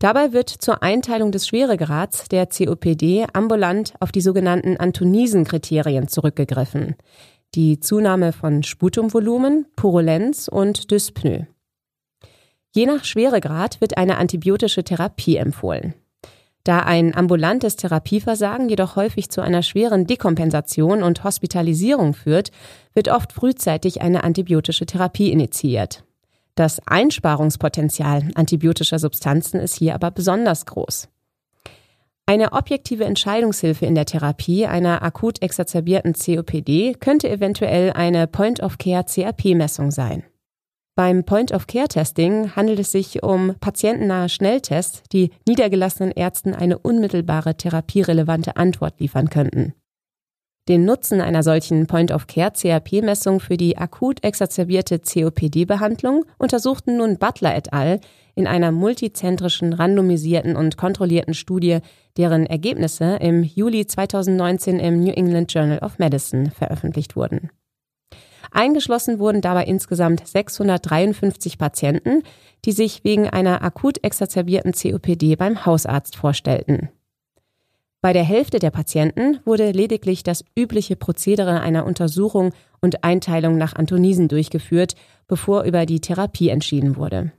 Dabei 0.00 0.32
wird 0.32 0.48
zur 0.48 0.82
Einteilung 0.82 1.30
des 1.30 1.46
Schweregrads 1.46 2.28
der 2.28 2.46
COPD 2.46 3.26
ambulant 3.32 3.94
auf 4.00 4.10
die 4.10 4.22
sogenannten 4.22 4.76
Antonisen-Kriterien 4.76 6.08
zurückgegriffen 6.08 6.96
die 7.54 7.80
Zunahme 7.80 8.32
von 8.32 8.62
Sputumvolumen, 8.62 9.66
Purulenz 9.74 10.48
und 10.48 10.90
Dyspnoe. 10.90 11.46
Je 12.72 12.86
nach 12.86 13.04
Schweregrad 13.04 13.80
wird 13.80 13.96
eine 13.98 14.18
antibiotische 14.18 14.84
Therapie 14.84 15.36
empfohlen. 15.36 15.94
Da 16.62 16.80
ein 16.80 17.16
ambulantes 17.16 17.74
Therapieversagen 17.76 18.68
jedoch 18.68 18.94
häufig 18.94 19.30
zu 19.30 19.40
einer 19.40 19.62
schweren 19.62 20.06
Dekompensation 20.06 21.02
und 21.02 21.24
Hospitalisierung 21.24 22.14
führt, 22.14 22.50
wird 22.94 23.08
oft 23.08 23.32
frühzeitig 23.32 24.02
eine 24.02 24.22
antibiotische 24.22 24.86
Therapie 24.86 25.32
initiiert. 25.32 26.04
Das 26.60 26.78
Einsparungspotenzial 26.86 28.32
antibiotischer 28.34 28.98
Substanzen 28.98 29.58
ist 29.60 29.76
hier 29.76 29.94
aber 29.94 30.10
besonders 30.10 30.66
groß. 30.66 31.08
Eine 32.26 32.52
objektive 32.52 33.06
Entscheidungshilfe 33.06 33.86
in 33.86 33.94
der 33.94 34.04
Therapie 34.04 34.66
einer 34.66 35.00
akut 35.00 35.40
exazerbierten 35.40 36.12
COPD 36.12 36.96
könnte 37.00 37.30
eventuell 37.30 37.94
eine 37.94 38.26
Point-of-Care-CRP-Messung 38.26 39.90
sein. 39.90 40.24
Beim 40.96 41.24
Point-of-Care-Testing 41.24 42.54
handelt 42.54 42.80
es 42.80 42.92
sich 42.92 43.22
um 43.22 43.54
patientennahe 43.58 44.28
Schnelltests, 44.28 45.04
die 45.14 45.30
niedergelassenen 45.48 46.12
Ärzten 46.12 46.54
eine 46.54 46.76
unmittelbare 46.76 47.56
therapierelevante 47.56 48.58
Antwort 48.58 49.00
liefern 49.00 49.30
könnten. 49.30 49.72
Den 50.68 50.84
Nutzen 50.84 51.20
einer 51.20 51.42
solchen 51.42 51.86
Point-of-Care-CRP-Messung 51.86 53.40
für 53.40 53.56
die 53.56 53.78
akut 53.78 54.22
exazerbierte 54.22 55.00
COPD-Behandlung 55.00 56.24
untersuchten 56.38 56.96
nun 56.96 57.18
Butler 57.18 57.56
et 57.56 57.72
al. 57.72 58.00
in 58.36 58.46
einer 58.46 58.70
multizentrischen, 58.70 59.72
randomisierten 59.72 60.56
und 60.56 60.76
kontrollierten 60.76 61.34
Studie, 61.34 61.78
deren 62.16 62.46
Ergebnisse 62.46 63.16
im 63.16 63.42
Juli 63.42 63.86
2019 63.86 64.78
im 64.78 65.02
New 65.02 65.12
England 65.12 65.52
Journal 65.52 65.78
of 65.80 65.98
Medicine 65.98 66.50
veröffentlicht 66.50 67.16
wurden. 67.16 67.50
Eingeschlossen 68.52 69.18
wurden 69.18 69.40
dabei 69.40 69.64
insgesamt 69.64 70.26
653 70.26 71.58
Patienten, 71.58 72.22
die 72.64 72.72
sich 72.72 73.04
wegen 73.04 73.28
einer 73.28 73.62
akut 73.62 74.02
exazerbierten 74.02 74.72
COPD 74.72 75.36
beim 75.36 75.64
Hausarzt 75.66 76.16
vorstellten. 76.16 76.90
Bei 78.02 78.14
der 78.14 78.24
Hälfte 78.24 78.58
der 78.58 78.70
Patienten 78.70 79.40
wurde 79.44 79.72
lediglich 79.72 80.22
das 80.22 80.42
übliche 80.56 80.96
Prozedere 80.96 81.60
einer 81.60 81.84
Untersuchung 81.84 82.52
und 82.80 83.04
Einteilung 83.04 83.58
nach 83.58 83.74
Antonisen 83.74 84.28
durchgeführt, 84.28 84.94
bevor 85.26 85.64
über 85.64 85.84
die 85.84 86.00
Therapie 86.00 86.48
entschieden 86.48 86.96
wurde. 86.96 87.32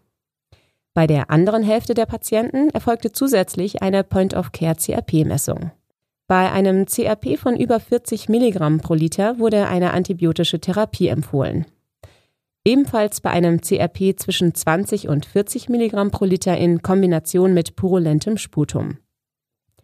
Bei 0.93 1.07
der 1.07 1.31
anderen 1.31 1.63
Hälfte 1.63 1.93
der 1.93 2.05
Patienten 2.05 2.69
erfolgte 2.69 3.11
zusätzlich 3.11 3.81
eine 3.81 4.03
Point-of-Care-CRP-Messung. 4.03 5.71
Bei 6.27 6.51
einem 6.51 6.85
CRP 6.85 7.37
von 7.37 7.57
über 7.57 7.79
40 7.79 8.29
Milligramm 8.29 8.79
pro 8.81 8.93
Liter 8.93 9.39
wurde 9.39 9.67
eine 9.67 9.91
antibiotische 9.91 10.59
Therapie 10.59 11.07
empfohlen. 11.07 11.65
Ebenfalls 12.63 13.21
bei 13.21 13.31
einem 13.31 13.61
CRP 13.61 14.15
zwischen 14.17 14.53
20 14.53 15.07
und 15.07 15.25
40 15.25 15.69
Milligramm 15.69 16.11
pro 16.11 16.25
Liter 16.25 16.55
in 16.55 16.83
Kombination 16.83 17.53
mit 17.53 17.75
purulentem 17.75 18.37
Sputum. 18.37 18.97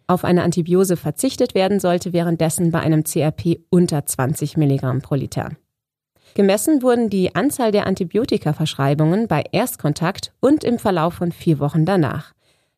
Auf 0.08 0.24
eine 0.24 0.42
Antibiose 0.42 0.96
verzichtet 0.96 1.54
werden 1.54 1.80
sollte 1.80 2.14
währenddessen 2.14 2.70
bei 2.70 2.80
einem 2.80 3.04
CRP 3.04 3.60
unter 3.68 4.06
20 4.06 4.56
Milligramm 4.56 5.02
pro 5.02 5.14
Liter. 5.14 5.50
Gemessen 6.34 6.82
wurden 6.82 7.10
die 7.10 7.34
Anzahl 7.34 7.72
der 7.72 7.86
Antibiotikaverschreibungen 7.86 9.28
bei 9.28 9.44
Erstkontakt 9.52 10.32
und 10.40 10.64
im 10.64 10.78
Verlauf 10.78 11.14
von 11.14 11.30
vier 11.30 11.58
Wochen 11.58 11.84
danach. 11.84 12.32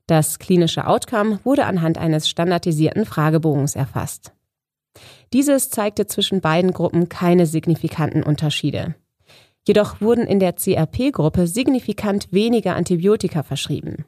Das 0.09 0.41
klinische 0.41 0.89
Outcome 0.89 1.39
wurde 1.45 1.67
anhand 1.67 1.99
eines 1.99 2.29
standardisierten 2.29 3.05
Fragebogens 3.05 3.77
erfasst. 3.77 4.33
Dieses 5.33 5.71
zeigte 5.71 6.07
zwischen 6.07 6.41
beiden 6.41 6.73
Gruppen 6.73 7.09
keine 7.09 7.47
signifikanten 7.47 8.25
Unterschiede. 8.25 8.97
Jedoch 9.65 10.01
wurden 10.01 10.27
in 10.27 10.41
der 10.41 10.55
CRP-Gruppe 10.55 11.47
signifikant 11.47 12.33
weniger 12.33 12.75
Antibiotika 12.75 13.45
verschrieben. 13.45 14.05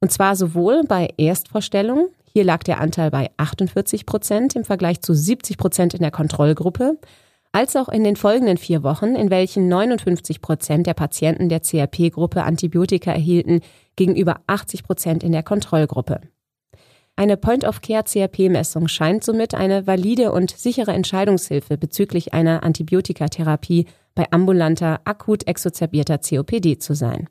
Und 0.00 0.12
zwar 0.12 0.36
sowohl 0.36 0.84
bei 0.84 1.08
Erstvorstellung, 1.16 2.08
hier 2.38 2.44
lag 2.44 2.62
der 2.62 2.78
Anteil 2.78 3.10
bei 3.10 3.32
48 3.36 4.06
Prozent 4.06 4.54
im 4.54 4.62
Vergleich 4.62 5.00
zu 5.00 5.12
70 5.12 5.58
Prozent 5.58 5.94
in 5.94 6.02
der 6.02 6.12
Kontrollgruppe, 6.12 6.96
als 7.50 7.74
auch 7.74 7.88
in 7.88 8.04
den 8.04 8.14
folgenden 8.14 8.58
vier 8.58 8.84
Wochen, 8.84 9.16
in 9.16 9.28
welchen 9.28 9.66
59 9.66 10.40
Prozent 10.40 10.86
der 10.86 10.94
Patienten 10.94 11.48
der 11.48 11.62
CRP-Gruppe 11.62 12.44
Antibiotika 12.44 13.10
erhielten, 13.10 13.58
gegenüber 13.96 14.42
80 14.46 14.84
Prozent 14.84 15.24
in 15.24 15.32
der 15.32 15.42
Kontrollgruppe. 15.42 16.20
Eine 17.16 17.36
Point-of-Care-CRP-Messung 17.36 18.86
scheint 18.86 19.24
somit 19.24 19.56
eine 19.56 19.88
valide 19.88 20.30
und 20.30 20.52
sichere 20.52 20.92
Entscheidungshilfe 20.92 21.76
bezüglich 21.76 22.34
einer 22.34 22.62
Antibiotikatherapie 22.62 23.86
bei 24.14 24.30
ambulanter, 24.30 25.00
akut 25.02 25.44
exozerbierter 25.48 26.18
COPD 26.18 26.78
zu 26.78 26.94
sein. 26.94 27.28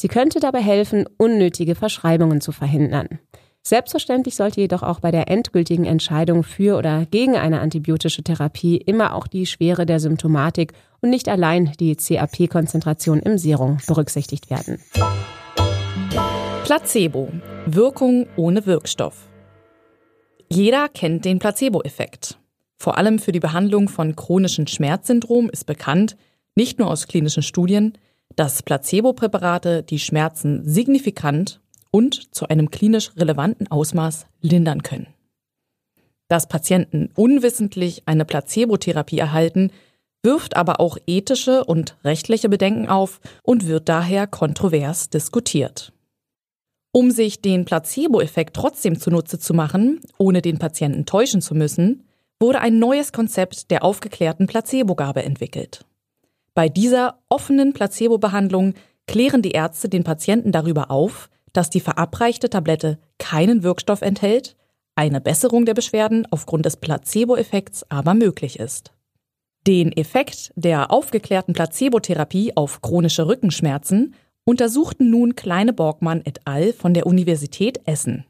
Sie 0.00 0.08
könnte 0.08 0.40
dabei 0.40 0.62
helfen, 0.62 1.04
unnötige 1.18 1.74
Verschreibungen 1.74 2.40
zu 2.40 2.52
verhindern. 2.52 3.18
Selbstverständlich 3.66 4.36
sollte 4.36 4.60
jedoch 4.60 4.84
auch 4.84 5.00
bei 5.00 5.10
der 5.10 5.28
endgültigen 5.28 5.86
Entscheidung 5.86 6.44
für 6.44 6.78
oder 6.78 7.04
gegen 7.04 7.34
eine 7.34 7.58
antibiotische 7.58 8.22
Therapie 8.22 8.76
immer 8.76 9.12
auch 9.12 9.26
die 9.26 9.44
Schwere 9.44 9.86
der 9.86 9.98
Symptomatik 9.98 10.72
und 11.00 11.10
nicht 11.10 11.28
allein 11.28 11.72
die 11.80 11.96
CAP-Konzentration 11.96 13.18
im 13.18 13.38
Serum 13.38 13.78
berücksichtigt 13.88 14.50
werden. 14.50 14.78
Placebo. 16.62 17.28
Wirkung 17.66 18.28
ohne 18.36 18.66
Wirkstoff. 18.66 19.26
Jeder 20.48 20.88
kennt 20.88 21.24
den 21.24 21.40
Placebo-Effekt. 21.40 22.38
Vor 22.76 22.96
allem 22.96 23.18
für 23.18 23.32
die 23.32 23.40
Behandlung 23.40 23.88
von 23.88 24.14
chronischen 24.14 24.68
Schmerzsyndrom 24.68 25.50
ist 25.50 25.66
bekannt, 25.66 26.16
nicht 26.54 26.78
nur 26.78 26.88
aus 26.88 27.08
klinischen 27.08 27.42
Studien, 27.42 27.98
dass 28.36 28.62
Placebo-Präparate 28.62 29.82
die 29.82 29.98
Schmerzen 29.98 30.62
signifikant 30.64 31.60
und 31.96 32.34
zu 32.34 32.46
einem 32.48 32.70
klinisch 32.70 33.12
relevanten 33.16 33.70
Ausmaß 33.70 34.26
lindern 34.42 34.82
können. 34.82 35.06
Dass 36.28 36.46
Patienten 36.46 37.08
unwissentlich 37.14 38.02
eine 38.04 38.26
Placebotherapie 38.26 39.18
erhalten, 39.18 39.70
wirft 40.22 40.56
aber 40.56 40.78
auch 40.78 40.98
ethische 41.06 41.64
und 41.64 41.96
rechtliche 42.04 42.50
Bedenken 42.50 42.86
auf 42.88 43.20
und 43.42 43.66
wird 43.66 43.88
daher 43.88 44.26
kontrovers 44.26 45.08
diskutiert. 45.08 45.94
Um 46.92 47.10
sich 47.10 47.40
den 47.40 47.64
Placebo-Effekt 47.64 48.54
trotzdem 48.54 49.00
zunutze 49.00 49.38
zu 49.38 49.54
machen, 49.54 50.00
ohne 50.18 50.42
den 50.42 50.58
Patienten 50.58 51.06
täuschen 51.06 51.40
zu 51.40 51.54
müssen, 51.54 52.04
wurde 52.38 52.60
ein 52.60 52.78
neues 52.78 53.12
Konzept 53.12 53.70
der 53.70 53.82
aufgeklärten 53.82 54.46
Placebogabe 54.46 55.22
entwickelt. 55.22 55.86
Bei 56.52 56.68
dieser 56.68 57.20
offenen 57.30 57.72
Placebo-Behandlung 57.72 58.74
klären 59.06 59.40
die 59.40 59.52
Ärzte 59.52 59.88
den 59.88 60.04
Patienten 60.04 60.52
darüber 60.52 60.90
auf, 60.90 61.30
dass 61.56 61.70
die 61.70 61.80
verabreichte 61.80 62.50
Tablette 62.50 62.98
keinen 63.18 63.62
Wirkstoff 63.62 64.02
enthält, 64.02 64.56
eine 64.94 65.20
Besserung 65.20 65.64
der 65.64 65.74
Beschwerden 65.74 66.26
aufgrund 66.30 66.66
des 66.66 66.76
Placebo-Effekts 66.76 67.90
aber 67.90 68.14
möglich 68.14 68.58
ist. 68.58 68.92
Den 69.66 69.92
Effekt 69.92 70.52
der 70.54 70.90
aufgeklärten 70.90 71.52
Placebotherapie 71.52 72.56
auf 72.56 72.82
chronische 72.82 73.26
Rückenschmerzen 73.26 74.14
untersuchten 74.44 75.10
nun 75.10 75.34
Kleine 75.34 75.72
Borgmann 75.72 76.22
et 76.24 76.40
al. 76.46 76.72
von 76.72 76.94
der 76.94 77.06
Universität 77.06 77.80
Essen. 77.84 78.24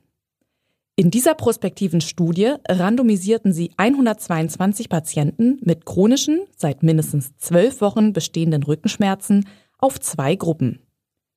In 0.96 1.10
dieser 1.10 1.34
prospektiven 1.34 2.00
Studie 2.00 2.54
randomisierten 2.66 3.52
sie 3.52 3.70
122 3.76 4.88
Patienten 4.88 5.58
mit 5.62 5.84
chronischen, 5.84 6.40
seit 6.56 6.82
mindestens 6.82 7.36
zwölf 7.36 7.82
Wochen 7.82 8.14
bestehenden 8.14 8.62
Rückenschmerzen 8.62 9.46
auf 9.78 10.00
zwei 10.00 10.36
Gruppen. 10.36 10.85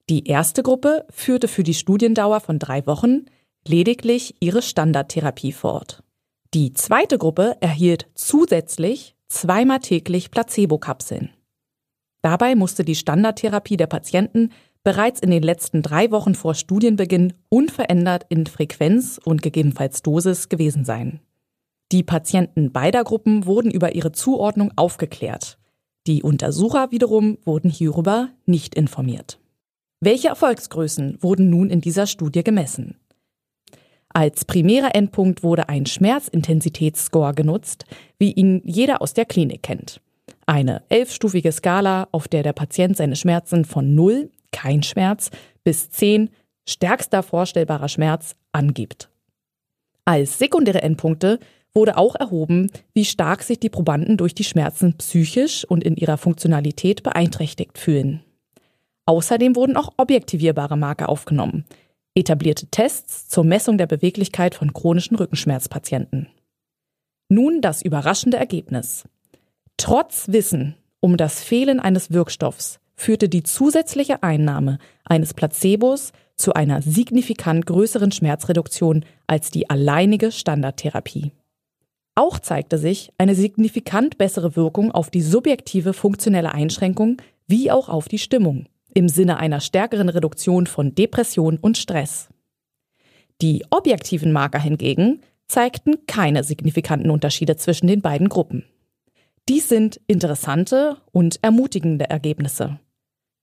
Die 0.10 0.28
erste 0.28 0.64
Gruppe 0.64 1.06
führte 1.12 1.48
für 1.48 1.62
die 1.62 1.76
Studiendauer 1.76 2.40
von 2.40 2.58
drei 2.58 2.88
Wochen 2.88 3.26
lediglich 3.68 4.36
ihre 4.40 4.64
Standardtherapie 4.64 5.52
fort. 5.52 6.04
Die 6.56 6.74
zweite 6.74 7.20
Gruppe 7.20 7.58
erhielt 7.60 8.08
zusätzlich 8.16 9.16
zweimal 9.28 9.80
täglich 9.80 10.32
Placebo-Kapseln. 10.32 11.30
Dabei 12.24 12.56
musste 12.56 12.84
die 12.84 12.96
Standardtherapie 12.96 13.78
der 13.78 13.86
Patienten 13.86 14.50
bereits 14.84 15.20
in 15.20 15.30
den 15.30 15.44
letzten 15.44 15.84
drei 15.84 16.10
Wochen 16.10 16.34
vor 16.34 16.56
Studienbeginn 16.56 17.34
unverändert 17.50 18.26
in 18.30 18.48
Frequenz 18.48 19.20
und 19.24 19.44
gegebenenfalls 19.44 20.02
Dosis 20.02 20.50
gewesen 20.50 20.86
sein. 20.86 21.20
Die 21.92 22.04
Patienten 22.04 22.72
beider 22.72 23.04
Gruppen 23.04 23.46
wurden 23.46 23.70
über 23.70 23.94
ihre 23.94 24.12
Zuordnung 24.12 24.72
aufgeklärt. 24.76 25.60
Die 26.08 26.24
Untersucher 26.24 26.92
wiederum 26.92 27.38
wurden 27.46 27.70
hierüber 27.70 28.30
nicht 28.48 28.74
informiert. 28.74 29.40
Welche 30.02 30.30
Erfolgsgrößen 30.30 31.18
wurden 31.22 31.50
nun 31.50 31.70
in 31.70 31.82
dieser 31.82 32.08
Studie 32.08 32.42
gemessen? 32.42 32.96
Als 34.08 34.46
primärer 34.46 34.96
Endpunkt 34.96 35.44
wurde 35.44 35.68
ein 35.68 35.86
Schmerzintensitätsscore 35.86 37.34
genutzt, 37.34 37.84
wie 38.18 38.32
ihn 38.32 38.62
jeder 38.64 39.02
aus 39.02 39.14
der 39.14 39.26
Klinik 39.26 39.62
kennt. 39.62 40.00
Eine 40.46 40.84
elfstufige 40.88 41.52
Skala, 41.52 42.08
auf 42.12 42.30
der 42.30 42.44
der 42.44 42.54
Patient 42.54 42.96
seine 42.96 43.18
Schmerzen 43.18 43.66
von 43.66 43.94
0, 43.94 44.32
kein 44.54 44.84
Schmerz, 44.84 45.32
bis 45.66 45.90
10, 45.90 46.30
stärkster 46.68 47.22
vorstellbarer 47.22 47.90
Schmerz, 47.90 48.36
angibt. 48.54 49.10
Als 50.06 50.40
sekundäre 50.40 50.82
Endpunkte 50.82 51.40
wurde 51.74 51.98
auch 51.98 52.16
erhoben, 52.16 52.72
wie 52.94 53.06
stark 53.06 53.44
sich 53.44 53.60
die 53.60 53.70
Probanden 53.70 54.16
durch 54.16 54.34
die 54.34 54.46
Schmerzen 54.46 54.98
psychisch 54.98 55.66
und 55.66 55.84
in 55.84 55.98
ihrer 55.98 56.18
Funktionalität 56.18 57.04
beeinträchtigt 57.04 57.78
fühlen. 57.78 58.24
Außerdem 59.10 59.56
wurden 59.56 59.76
auch 59.76 59.94
objektivierbare 59.98 60.78
Marker 60.78 61.10
aufgenommen, 61.10 61.66
etablierte 62.14 62.68
Tests 62.68 63.28
zur 63.28 63.44
Messung 63.44 63.80
der 63.80 63.88
Beweglichkeit 63.88 64.54
von 64.54 64.72
chronischen 64.72 65.18
Rückenschmerzpatienten. 65.18 66.28
Nun 67.28 67.62
das 67.62 67.82
überraschende 67.82 68.38
Ergebnis. 68.38 69.06
Trotz 69.78 70.28
Wissen 70.28 70.76
um 71.00 71.18
das 71.18 71.42
Fehlen 71.42 71.80
eines 71.80 72.12
Wirkstoffs 72.12 72.80
führte 72.96 73.30
die 73.30 73.42
zusätzliche 73.42 74.22
Einnahme 74.22 74.78
eines 75.06 75.34
Placebos 75.34 76.12
zu 76.36 76.54
einer 76.54 76.84
signifikant 76.84 77.66
größeren 77.66 78.12
Schmerzreduktion 78.12 79.06
als 79.26 79.50
die 79.50 79.72
alleinige 79.72 80.32
Standardtherapie. 80.32 81.32
Auch 82.14 82.38
zeigte 82.38 82.78
sich 82.78 83.12
eine 83.18 83.34
signifikant 83.34 84.20
bessere 84.20 84.56
Wirkung 84.56 84.92
auf 84.92 85.10
die 85.10 85.24
subjektive 85.24 85.94
funktionelle 85.94 86.54
Einschränkung 86.54 87.18
wie 87.48 87.72
auch 87.72 87.90
auf 87.90 88.08
die 88.08 88.20
Stimmung 88.20 88.68
im 89.00 89.08
Sinne 89.08 89.38
einer 89.38 89.62
stärkeren 89.62 90.10
Reduktion 90.10 90.68
von 90.68 90.94
Depression 90.94 91.58
und 91.58 91.78
Stress. 91.78 92.28
Die 93.42 93.64
objektiven 93.70 94.34
Marker 94.34 94.60
hingegen 94.60 95.22
zeigten 95.48 96.06
keine 96.06 96.44
signifikanten 96.44 97.10
Unterschiede 97.10 97.56
zwischen 97.56 97.88
den 97.88 98.02
beiden 98.02 98.28
Gruppen. 98.28 98.66
Dies 99.48 99.70
sind 99.70 100.02
interessante 100.08 100.98
und 101.14 101.40
ermutigende 101.42 102.10
Ergebnisse. 102.10 102.78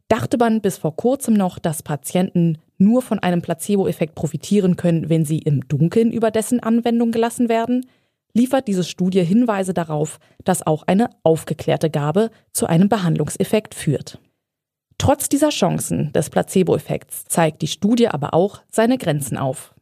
Dachte 0.08 0.36
man 0.36 0.60
bis 0.60 0.76
vor 0.76 0.94
kurzem 0.94 1.32
noch, 1.32 1.58
dass 1.58 1.82
Patienten 1.82 2.58
nur 2.76 3.00
von 3.00 3.18
einem 3.18 3.40
Placebo-Effekt 3.40 4.14
profitieren 4.14 4.76
können, 4.76 5.08
wenn 5.08 5.24
sie 5.24 5.38
im 5.38 5.66
Dunkeln 5.66 6.12
über 6.12 6.30
dessen 6.30 6.60
Anwendung 6.60 7.12
gelassen 7.12 7.48
werden, 7.48 7.86
liefert 8.34 8.68
diese 8.68 8.84
Studie 8.84 9.24
Hinweise 9.24 9.72
darauf, 9.72 10.18
dass 10.44 10.66
auch 10.66 10.82
eine 10.86 11.08
aufgeklärte 11.22 11.88
Gabe 11.88 12.30
zu 12.52 12.66
einem 12.66 12.90
Behandlungseffekt 12.90 13.74
führt. 13.74 14.20
Trotz 14.98 15.28
dieser 15.28 15.50
Chancen 15.50 16.12
des 16.12 16.30
Placebo-Effekts 16.30 17.24
zeigt 17.26 17.62
die 17.62 17.66
Studie 17.66 18.08
aber 18.08 18.34
auch 18.34 18.62
seine 18.70 18.98
Grenzen 18.98 19.36
auf. 19.36 19.74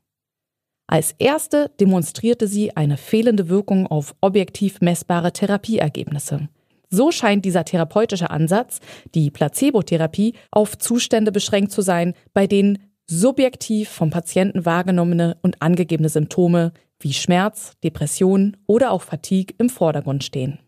Als 0.86 1.14
erste 1.18 1.70
demonstrierte 1.80 2.46
sie 2.46 2.76
eine 2.76 2.96
fehlende 2.96 3.48
Wirkung 3.48 3.86
auf 3.86 4.14
objektiv 4.20 4.80
messbare 4.80 5.32
Therapieergebnisse. 5.32 6.48
So 6.90 7.10
scheint 7.10 7.44
dieser 7.44 7.64
therapeutische 7.64 8.30
Ansatz, 8.30 8.80
die 9.14 9.30
Placebotherapie, 9.30 10.34
auf 10.50 10.78
Zustände 10.78 11.32
beschränkt 11.32 11.72
zu 11.72 11.80
sein, 11.80 12.14
bei 12.34 12.46
denen 12.46 12.78
subjektiv 13.06 13.88
vom 13.88 14.10
Patienten 14.10 14.64
wahrgenommene 14.64 15.36
und 15.42 15.60
angegebene 15.60 16.08
Symptome 16.08 16.72
wie 17.00 17.12
Schmerz, 17.12 17.72
Depression 17.82 18.56
oder 18.66 18.92
auch 18.92 19.02
Fatigue 19.02 19.54
im 19.58 19.68
Vordergrund 19.68 20.24
stehen. 20.24 20.58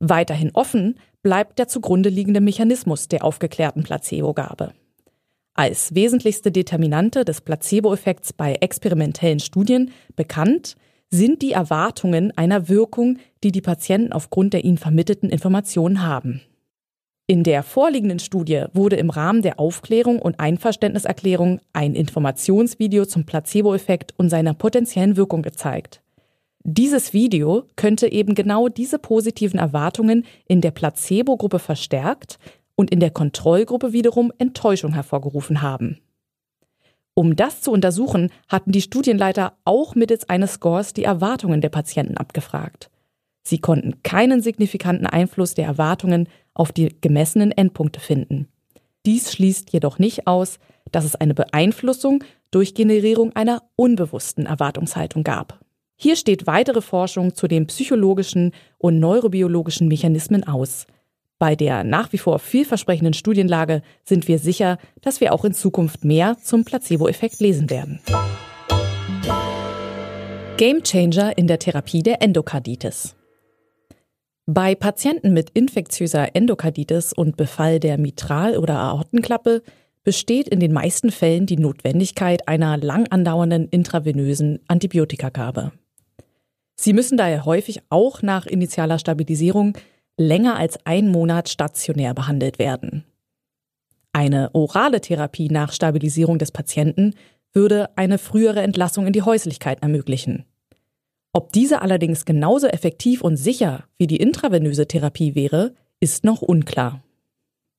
Weiterhin 0.00 0.50
offen 0.54 0.98
bleibt 1.22 1.58
der 1.58 1.68
zugrunde 1.68 2.08
liegende 2.08 2.40
Mechanismus 2.40 3.08
der 3.08 3.24
aufgeklärten 3.24 3.82
Placebogabe. 3.82 4.72
Als 5.54 5.94
wesentlichste 5.94 6.52
Determinante 6.52 7.24
des 7.24 7.40
Placebo-Effekts 7.40 8.32
bei 8.32 8.54
experimentellen 8.54 9.40
Studien 9.40 9.90
bekannt 10.14 10.76
sind 11.10 11.42
die 11.42 11.52
Erwartungen 11.52 12.36
einer 12.36 12.68
Wirkung, 12.68 13.18
die 13.42 13.50
die 13.50 13.60
Patienten 13.60 14.12
aufgrund 14.12 14.52
der 14.52 14.64
ihnen 14.64 14.78
vermittelten 14.78 15.30
Informationen 15.30 16.02
haben. 16.02 16.42
In 17.26 17.42
der 17.42 17.62
vorliegenden 17.62 18.20
Studie 18.20 18.64
wurde 18.72 18.96
im 18.96 19.10
Rahmen 19.10 19.42
der 19.42 19.58
Aufklärung 19.58 20.18
und 20.18 20.40
Einverständniserklärung 20.40 21.60
ein 21.72 21.94
Informationsvideo 21.94 23.04
zum 23.04 23.26
Placebo-Effekt 23.26 24.14
und 24.16 24.30
seiner 24.30 24.54
potenziellen 24.54 25.16
Wirkung 25.16 25.42
gezeigt. 25.42 26.00
Dieses 26.70 27.14
Video 27.14 27.64
könnte 27.76 28.12
eben 28.12 28.34
genau 28.34 28.68
diese 28.68 28.98
positiven 28.98 29.58
Erwartungen 29.58 30.26
in 30.48 30.60
der 30.60 30.70
Placebo-Gruppe 30.70 31.60
verstärkt 31.60 32.38
und 32.74 32.90
in 32.90 33.00
der 33.00 33.10
Kontrollgruppe 33.10 33.94
wiederum 33.94 34.34
Enttäuschung 34.36 34.92
hervorgerufen 34.92 35.62
haben. 35.62 35.96
Um 37.14 37.36
das 37.36 37.62
zu 37.62 37.72
untersuchen, 37.72 38.30
hatten 38.50 38.70
die 38.70 38.82
Studienleiter 38.82 39.54
auch 39.64 39.94
mittels 39.94 40.28
eines 40.28 40.52
Scores 40.52 40.92
die 40.92 41.04
Erwartungen 41.04 41.62
der 41.62 41.70
Patienten 41.70 42.18
abgefragt. 42.18 42.90
Sie 43.42 43.60
konnten 43.60 44.02
keinen 44.02 44.42
signifikanten 44.42 45.06
Einfluss 45.06 45.54
der 45.54 45.64
Erwartungen 45.64 46.28
auf 46.52 46.70
die 46.70 46.94
gemessenen 47.00 47.50
Endpunkte 47.50 47.98
finden. 47.98 48.46
Dies 49.06 49.32
schließt 49.32 49.72
jedoch 49.72 49.98
nicht 49.98 50.26
aus, 50.26 50.58
dass 50.92 51.06
es 51.06 51.16
eine 51.16 51.32
Beeinflussung 51.32 52.24
durch 52.50 52.74
Generierung 52.74 53.34
einer 53.34 53.62
unbewussten 53.74 54.44
Erwartungshaltung 54.44 55.24
gab. 55.24 55.60
Hier 56.00 56.14
steht 56.14 56.46
weitere 56.46 56.80
Forschung 56.80 57.34
zu 57.34 57.48
den 57.48 57.66
psychologischen 57.66 58.52
und 58.78 59.00
neurobiologischen 59.00 59.88
Mechanismen 59.88 60.46
aus. 60.46 60.86
Bei 61.40 61.56
der 61.56 61.82
nach 61.82 62.12
wie 62.12 62.18
vor 62.18 62.38
vielversprechenden 62.38 63.14
Studienlage 63.14 63.82
sind 64.04 64.28
wir 64.28 64.38
sicher, 64.38 64.78
dass 65.00 65.20
wir 65.20 65.32
auch 65.32 65.44
in 65.44 65.54
Zukunft 65.54 66.04
mehr 66.04 66.36
zum 66.40 66.64
Placebo-Effekt 66.64 67.40
lesen 67.40 67.68
werden. 67.68 67.98
Gamechanger 70.56 71.36
in 71.36 71.48
der 71.48 71.58
Therapie 71.58 72.04
der 72.04 72.22
Endokarditis. 72.22 73.16
Bei 74.46 74.76
Patienten 74.76 75.32
mit 75.32 75.50
infektiöser 75.50 76.36
Endokarditis 76.36 77.12
und 77.12 77.36
Befall 77.36 77.80
der 77.80 77.98
Mitral- 77.98 78.56
oder 78.56 78.78
Aortenklappe 78.78 79.62
besteht 80.04 80.48
in 80.48 80.60
den 80.60 80.72
meisten 80.72 81.10
Fällen 81.10 81.46
die 81.46 81.58
Notwendigkeit 81.58 82.46
einer 82.46 82.76
lang 82.76 83.08
andauernden 83.08 83.68
intravenösen 83.68 84.60
Antibiotikagabe. 84.68 85.72
Sie 86.80 86.92
müssen 86.92 87.18
daher 87.18 87.44
häufig 87.44 87.80
auch 87.88 88.22
nach 88.22 88.46
initialer 88.46 88.98
Stabilisierung 88.98 89.76
länger 90.16 90.56
als 90.56 90.78
ein 90.84 91.08
Monat 91.08 91.48
stationär 91.48 92.14
behandelt 92.14 92.58
werden. 92.58 93.04
Eine 94.12 94.54
orale 94.54 95.00
Therapie 95.00 95.48
nach 95.48 95.72
Stabilisierung 95.72 96.38
des 96.38 96.52
Patienten 96.52 97.14
würde 97.52 97.96
eine 97.96 98.18
frühere 98.18 98.62
Entlassung 98.62 99.06
in 99.06 99.12
die 99.12 99.22
Häuslichkeit 99.22 99.82
ermöglichen. 99.82 100.44
Ob 101.32 101.52
diese 101.52 101.82
allerdings 101.82 102.24
genauso 102.24 102.68
effektiv 102.68 103.22
und 103.22 103.36
sicher 103.36 103.84
wie 103.96 104.06
die 104.06 104.16
intravenöse 104.16 104.86
Therapie 104.86 105.34
wäre, 105.34 105.74
ist 106.00 106.24
noch 106.24 106.42
unklar. 106.42 107.02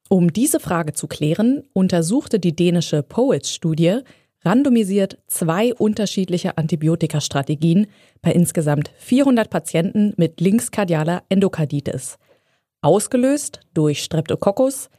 Um 0.10 0.34
diese 0.34 0.60
Frage 0.60 0.94
zu 0.94 1.08
klären, 1.08 1.64
untersuchte 1.74 2.40
die 2.40 2.56
dänische 2.56 3.04
POETS-Studie 3.04 4.00
randomisiert 4.44 5.18
zwei 5.28 5.74
unterschiedliche 5.74 6.58
Antibiotikastrategien 6.58 7.88
bei 8.22 8.32
insgesamt 8.32 8.92
400 8.98 9.50
Patienten 9.50 10.14
mit 10.18 10.40
linkskardialer 10.40 11.24
Endokarditis, 11.30 12.18
ausgelöst 12.82 13.60
durch 13.74 14.04
Streptococcus, 14.04 14.90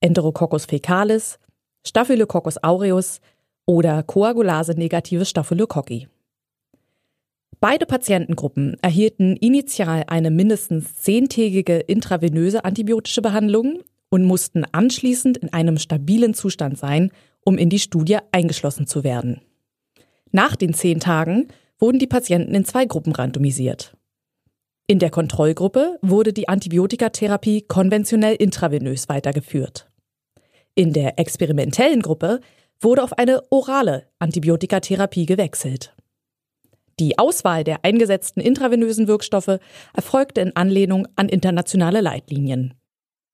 Enterococcus 0.00 0.66
fecalis, 0.66 1.38
Staphylococcus 1.86 2.62
aureus 2.62 3.20
oder 3.66 4.02
Koagulase-negative 4.02 5.24
Staphylococci. 5.24 6.08
Beide 7.60 7.84
Patientengruppen 7.84 8.76
erhielten 8.80 9.36
initial 9.36 10.04
eine 10.06 10.30
mindestens 10.30 10.96
zehntägige 10.96 11.78
intravenöse 11.78 12.64
antibiotische 12.64 13.20
Behandlung 13.20 13.80
und 14.08 14.24
mussten 14.24 14.64
anschließend 14.72 15.36
in 15.36 15.52
einem 15.52 15.78
stabilen 15.78 16.34
Zustand 16.34 16.78
sein, 16.78 17.10
um 17.44 17.58
in 17.58 17.70
die 17.70 17.78
Studie 17.78 18.18
eingeschlossen 18.32 18.86
zu 18.86 19.04
werden. 19.04 19.40
Nach 20.32 20.56
den 20.56 20.74
zehn 20.74 21.00
Tagen 21.00 21.48
wurden 21.78 21.98
die 21.98 22.06
Patienten 22.06 22.54
in 22.54 22.64
zwei 22.64 22.84
Gruppen 22.84 23.12
randomisiert. 23.12 23.96
In 24.86 24.98
der 24.98 25.10
Kontrollgruppe 25.10 25.98
wurde 26.02 26.32
die 26.32 26.48
Antibiotikatherapie 26.48 27.62
konventionell 27.62 28.34
intravenös 28.34 29.08
weitergeführt. 29.08 29.88
In 30.74 30.92
der 30.92 31.18
experimentellen 31.18 32.02
Gruppe 32.02 32.40
wurde 32.80 33.02
auf 33.02 33.12
eine 33.18 33.42
orale 33.50 34.08
Antibiotikatherapie 34.18 35.26
gewechselt. 35.26 35.94
Die 36.98 37.18
Auswahl 37.18 37.64
der 37.64 37.84
eingesetzten 37.84 38.40
intravenösen 38.40 39.08
Wirkstoffe 39.08 39.58
erfolgte 39.94 40.40
in 40.42 40.54
Anlehnung 40.54 41.08
an 41.16 41.28
internationale 41.28 42.00
Leitlinien. 42.00 42.74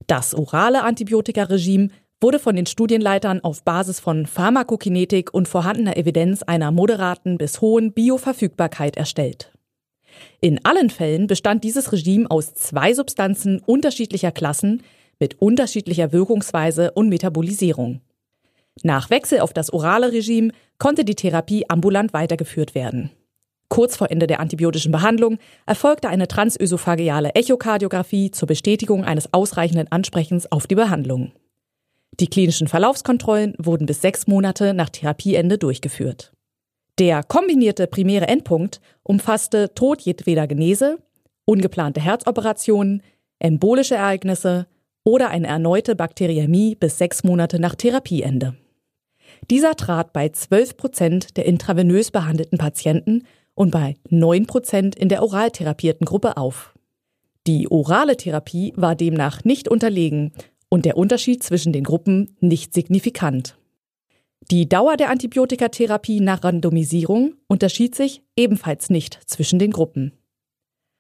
Das 0.07 0.35
orale 0.35 0.85
Antibiotikaregime 0.85 1.89
wurde 2.21 2.39
von 2.39 2.57
den 2.57 2.67
Studienleitern 2.67 3.45
auf 3.45 3.63
Basis 3.63 4.01
von 4.01 4.27
Pharmakokinetik 4.27 5.35
und 5.35 5.49
vorhandener 5.49 5.97
Evidenz 5.97 6.43
einer 6.43 6.71
moderaten 6.71 7.39
bis 7.39 7.61
hohen 7.61 7.93
Bioverfügbarkeit 7.93 8.97
erstellt. 8.97 9.53
In 10.41 10.65
allen 10.65 10.91
Fällen 10.91 11.27
bestand 11.27 11.63
dieses 11.65 11.93
Regime 11.93 12.31
aus 12.31 12.55
zwei 12.55 12.95
Substanzen 12.95 13.61
unterschiedlicher 13.61 14.33
Klassen 14.33 14.83
mit 15.19 15.41
unterschiedlicher 15.41 16.13
Wirkungsweise 16.13 16.93
und 16.93 17.09
Metabolisierung. 17.09 18.01
Nach 18.83 19.11
Wechsel 19.11 19.41
auf 19.41 19.53
das 19.53 19.73
orale 19.73 20.13
Regime 20.13 20.53
konnte 20.79 21.05
die 21.05 21.15
Therapie 21.15 21.69
ambulant 21.69 22.13
weitergeführt 22.13 22.75
werden. 22.75 23.11
Kurz 23.69 23.97
vor 23.97 24.11
Ende 24.11 24.27
der 24.27 24.41
antibiotischen 24.41 24.93
Behandlung 24.93 25.39
erfolgte 25.65 26.09
eine 26.09 26.29
transösophageale 26.29 27.35
Echokardiographie 27.35 28.31
zur 28.31 28.47
Bestätigung 28.47 29.05
eines 29.05 29.33
ausreichenden 29.33 29.91
Ansprechens 29.91 30.51
auf 30.53 30.67
die 30.67 30.77
Behandlung. 30.77 31.33
Die 32.19 32.29
klinischen 32.29 32.67
Verlaufskontrollen 32.67 33.55
wurden 33.59 33.87
bis 33.87 34.01
sechs 34.01 34.27
Monate 34.27 34.73
nach 34.73 34.89
Therapieende 34.89 35.59
durchgeführt. 35.59 36.33
Der 36.99 37.23
kombinierte 37.23 37.87
primäre 37.87 38.27
Endpunkt 38.27 38.81
umfasste 39.03 39.75
Tod 39.75 40.01
jedweder 40.01 40.47
Genese, 40.47 40.99
ungeplante 41.45 42.01
Herzoperationen, 42.01 43.03
embolische 43.39 43.97
Ereignisse 43.97 44.67
oder 45.05 45.29
eine 45.29 45.47
erneute 45.47 45.95
Bakteriämie 45.95 46.75
bis 46.75 46.97
sechs 46.97 47.23
Monate 47.23 47.61
nach 47.61 47.75
Therapieende. 47.75 48.57
Dieser 49.51 49.75
trat 49.77 50.15
bei 50.15 50.31
12 50.31 50.77
Prozent 50.79 51.37
der 51.37 51.45
intravenös 51.45 52.11
behandelten 52.11 52.57
Patienten 52.57 53.25
und 53.55 53.71
bei 53.71 53.97
9 54.09 54.47
Prozent 54.47 54.97
in 54.97 55.11
der 55.11 55.23
oral 55.23 55.51
therapierten 55.51 56.07
Gruppe 56.07 56.39
auf. 56.39 56.75
Die 57.47 57.71
orale 57.71 58.17
Therapie 58.17 58.73
war 58.77 58.97
demnach 58.97 59.45
nicht 59.45 59.69
unterlegen 59.69 60.33
und 60.69 60.85
der 60.85 60.97
Unterschied 60.97 61.43
zwischen 61.43 61.73
den 61.73 61.85
Gruppen 61.85 62.37
nicht 62.41 62.75
signifikant. 62.75 63.57
Die 64.51 64.69
Dauer 64.69 64.97
der 64.97 65.11
Antibiotikatherapie 65.11 66.21
nach 66.21 66.45
Randomisierung 66.45 67.35
unterschied 67.49 67.95
sich 67.95 68.23
ebenfalls 68.37 68.91
nicht 68.91 69.19
zwischen 69.27 69.59
den 69.59 69.73
Gruppen. 69.73 70.13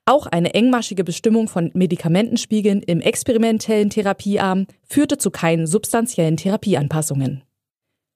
Auch 0.04 0.26
eine 0.26 0.54
engmaschige 0.54 1.04
Bestimmung 1.04 1.48
von 1.48 1.70
Medikamentenspiegeln 1.74 2.82
im 2.82 3.00
experimentellen 3.00 3.90
Therapiearm 3.90 4.66
führte 4.84 5.18
zu 5.18 5.30
keinen 5.30 5.66
substanziellen 5.66 6.36
Therapieanpassungen. 6.36 7.42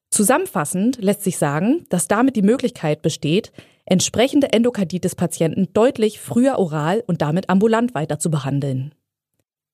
Zusammenfassend 0.09 1.01
lässt 1.01 1.23
sich 1.23 1.37
sagen, 1.37 1.85
dass 1.89 2.07
damit 2.07 2.35
die 2.35 2.41
Möglichkeit 2.41 3.01
besteht, 3.01 3.51
entsprechende 3.85 4.51
Endokarditis-Patienten 4.51 5.69
deutlich 5.73 6.19
früher 6.19 6.59
oral 6.59 7.03
und 7.07 7.21
damit 7.21 7.49
ambulant 7.49 7.93
weiter 7.93 8.19
zu 8.19 8.29
behandeln. 8.29 8.93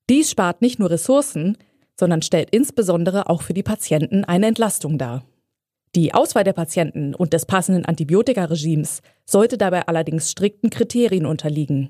Dies 0.09 0.31
spart 0.31 0.61
nicht 0.61 0.79
nur 0.79 0.89
Ressourcen, 0.89 1.57
sondern 1.99 2.21
stellt 2.21 2.49
insbesondere 2.51 3.29
auch 3.29 3.41
für 3.41 3.53
die 3.53 3.63
Patienten 3.63 4.23
eine 4.23 4.47
Entlastung 4.47 4.97
dar. 4.97 5.23
Die 5.95 6.13
Auswahl 6.13 6.43
der 6.43 6.53
Patienten 6.53 7.15
und 7.15 7.33
des 7.33 7.45
passenden 7.45 7.85
Antibiotikaregimes 7.85 9.01
sollte 9.25 9.57
dabei 9.57 9.87
allerdings 9.87 10.29
strikten 10.29 10.69
Kriterien 10.69 11.25
unterliegen. 11.25 11.89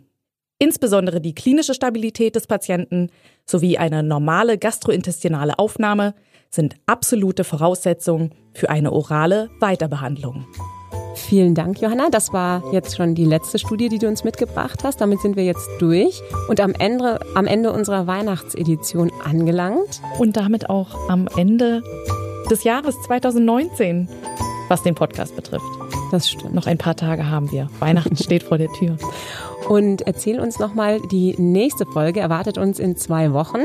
Insbesondere 0.60 1.22
die 1.22 1.36
klinische 1.36 1.74
Stabilität 1.74 2.36
des 2.36 2.48
Patienten 2.48 3.10
sowie 3.46 3.78
eine 3.78 4.02
normale 4.02 4.58
gastrointestinale 4.58 5.60
Aufnahme 5.60 6.16
sind 6.50 6.76
absolute 6.86 7.44
Voraussetzungen 7.44 8.32
für 8.54 8.70
eine 8.70 8.92
orale 8.92 9.50
Weiterbehandlung. 9.60 10.46
Vielen 11.18 11.56
Dank, 11.56 11.82
Johanna. 11.82 12.10
Das 12.10 12.32
war 12.32 12.64
jetzt 12.72 12.96
schon 12.96 13.16
die 13.16 13.26
letzte 13.26 13.60
Studie, 13.60 13.90
die 13.90 13.98
du 13.98 14.08
uns 14.08 14.24
mitgebracht 14.24 14.84
hast. 14.84 15.02
Damit 15.02 15.20
sind 15.20 15.36
wir 15.36 15.44
jetzt 15.44 15.68
durch 15.80 16.22
und 16.48 16.62
am 16.62 16.74
Ende, 16.74 17.20
am 17.36 17.48
Ende 17.48 17.74
unserer 17.74 18.08
Weihnachtsedition 18.08 19.12
angelangt. 19.26 20.00
Und 20.20 20.38
damit 20.38 20.70
auch 20.70 21.10
am 21.10 21.28
Ende 21.36 21.84
des 22.50 22.64
Jahres 22.64 22.96
2019, 23.04 24.08
was 24.70 24.84
den 24.84 24.96
Podcast 24.96 25.36
betrifft. 25.36 25.66
Das 26.12 26.30
stimmt. 26.30 26.54
Noch 26.54 26.68
ein 26.68 26.78
paar 26.78 26.96
Tage 26.96 27.30
haben 27.30 27.52
wir. 27.52 27.70
Weihnachten 27.80 28.16
steht 28.24 28.44
vor 28.44 28.58
der 28.58 28.72
Tür. 28.74 28.98
Und 29.68 30.02
erzähl 30.04 30.40
uns 30.40 30.60
nochmal, 30.60 31.02
die 31.12 31.36
nächste 31.38 31.86
Folge 31.86 32.20
erwartet 32.20 32.58
uns 32.58 32.80
in 32.80 32.96
zwei 32.96 33.34
Wochen. 33.34 33.60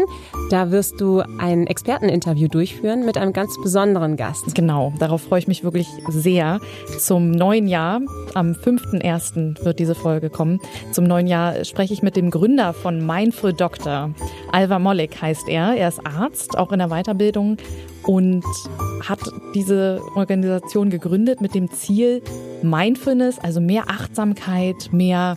Da 0.51 0.71
wirst 0.71 1.01
du 1.01 1.23
ein 1.39 1.67
Experteninterview 1.67 2.49
durchführen 2.49 3.05
mit 3.05 3.17
einem 3.17 3.33
ganz 3.33 3.57
besonderen 3.63 4.17
Gast. 4.17 4.55
Genau, 4.55 4.93
darauf 4.99 5.23
freue 5.23 5.39
ich 5.39 5.49
mich 5.49 5.63
wirklich 5.63 5.89
sehr. 6.09 6.61
Zum 6.99 7.31
neuen 7.31 7.69
Jahr, 7.69 8.01
am 8.35 8.53
5.1. 8.53 9.65
wird 9.65 9.79
diese 9.79 9.95
Folge 9.95 10.29
kommen. 10.29 10.61
Zum 10.91 11.05
neuen 11.05 11.27
Jahr 11.27 11.65
spreche 11.65 11.95
ich 11.95 12.03
mit 12.03 12.17
dem 12.17 12.31
Gründer 12.31 12.73
von 12.73 13.07
Mindful 13.07 13.53
Doctor. 13.53 14.11
Alva 14.51 14.79
Mollik 14.79 15.23
heißt 15.23 15.49
er. 15.49 15.75
Er 15.77 15.89
ist 15.89 16.05
Arzt, 16.05 16.59
auch 16.59 16.73
in 16.73 16.81
der 16.81 16.89
Weiterbildung 16.89 17.59
und 18.03 18.45
hat 19.03 19.21
diese 19.55 20.01
Organisation 20.15 20.91
gegründet 20.91 21.41
mit 21.41 21.55
dem 21.55 21.71
Ziel, 21.71 22.23
Mindfulness, 22.63 23.39
also 23.39 23.61
mehr 23.61 23.85
Achtsamkeit, 23.89 24.91
mehr 24.93 25.37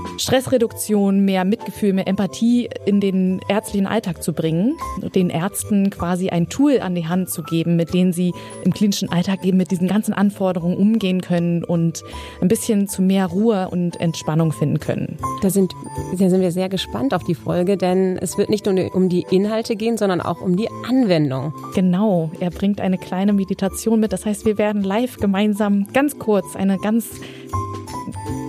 Stressreduktion, 0.17 1.25
mehr 1.25 1.45
Mitgefühl, 1.45 1.93
mehr 1.93 2.07
Empathie 2.07 2.69
in 2.85 2.99
den 2.99 3.41
ärztlichen 3.47 3.87
Alltag 3.87 4.23
zu 4.23 4.33
bringen, 4.33 4.77
den 5.15 5.29
Ärzten 5.29 5.89
quasi 5.89 6.29
ein 6.29 6.49
Tool 6.49 6.79
an 6.79 6.95
die 6.95 7.07
Hand 7.07 7.29
zu 7.29 7.43
geben, 7.43 7.75
mit 7.75 7.93
denen 7.93 8.13
sie 8.13 8.33
im 8.63 8.73
klinischen 8.73 9.11
Alltag 9.11 9.43
eben 9.43 9.57
mit 9.57 9.71
diesen 9.71 9.87
ganzen 9.87 10.13
Anforderungen 10.13 10.77
umgehen 10.77 11.21
können 11.21 11.63
und 11.63 12.03
ein 12.41 12.47
bisschen 12.47 12.87
zu 12.87 13.01
mehr 13.01 13.27
Ruhe 13.27 13.69
und 13.69 13.99
Entspannung 13.99 14.51
finden 14.51 14.79
können. 14.79 15.17
Da 15.41 15.49
sind, 15.49 15.73
da 16.17 16.29
sind 16.29 16.41
wir 16.41 16.51
sehr 16.51 16.69
gespannt 16.69 17.13
auf 17.13 17.23
die 17.23 17.35
Folge, 17.35 17.77
denn 17.77 18.17
es 18.17 18.37
wird 18.37 18.49
nicht 18.49 18.65
nur 18.65 18.93
um 18.93 19.09
die 19.09 19.25
Inhalte 19.31 19.75
gehen, 19.75 19.97
sondern 19.97 20.21
auch 20.21 20.41
um 20.41 20.55
die 20.55 20.69
Anwendung. 20.87 21.53
Genau, 21.73 22.31
er 22.39 22.51
bringt 22.51 22.81
eine 22.81 22.97
kleine 22.97 23.33
Meditation 23.33 23.99
mit. 23.99 24.13
Das 24.13 24.25
heißt, 24.25 24.45
wir 24.45 24.57
werden 24.57 24.83
live 24.83 25.17
gemeinsam 25.17 25.87
ganz 25.93 26.19
kurz 26.19 26.55
eine 26.55 26.77
ganz 26.77 27.09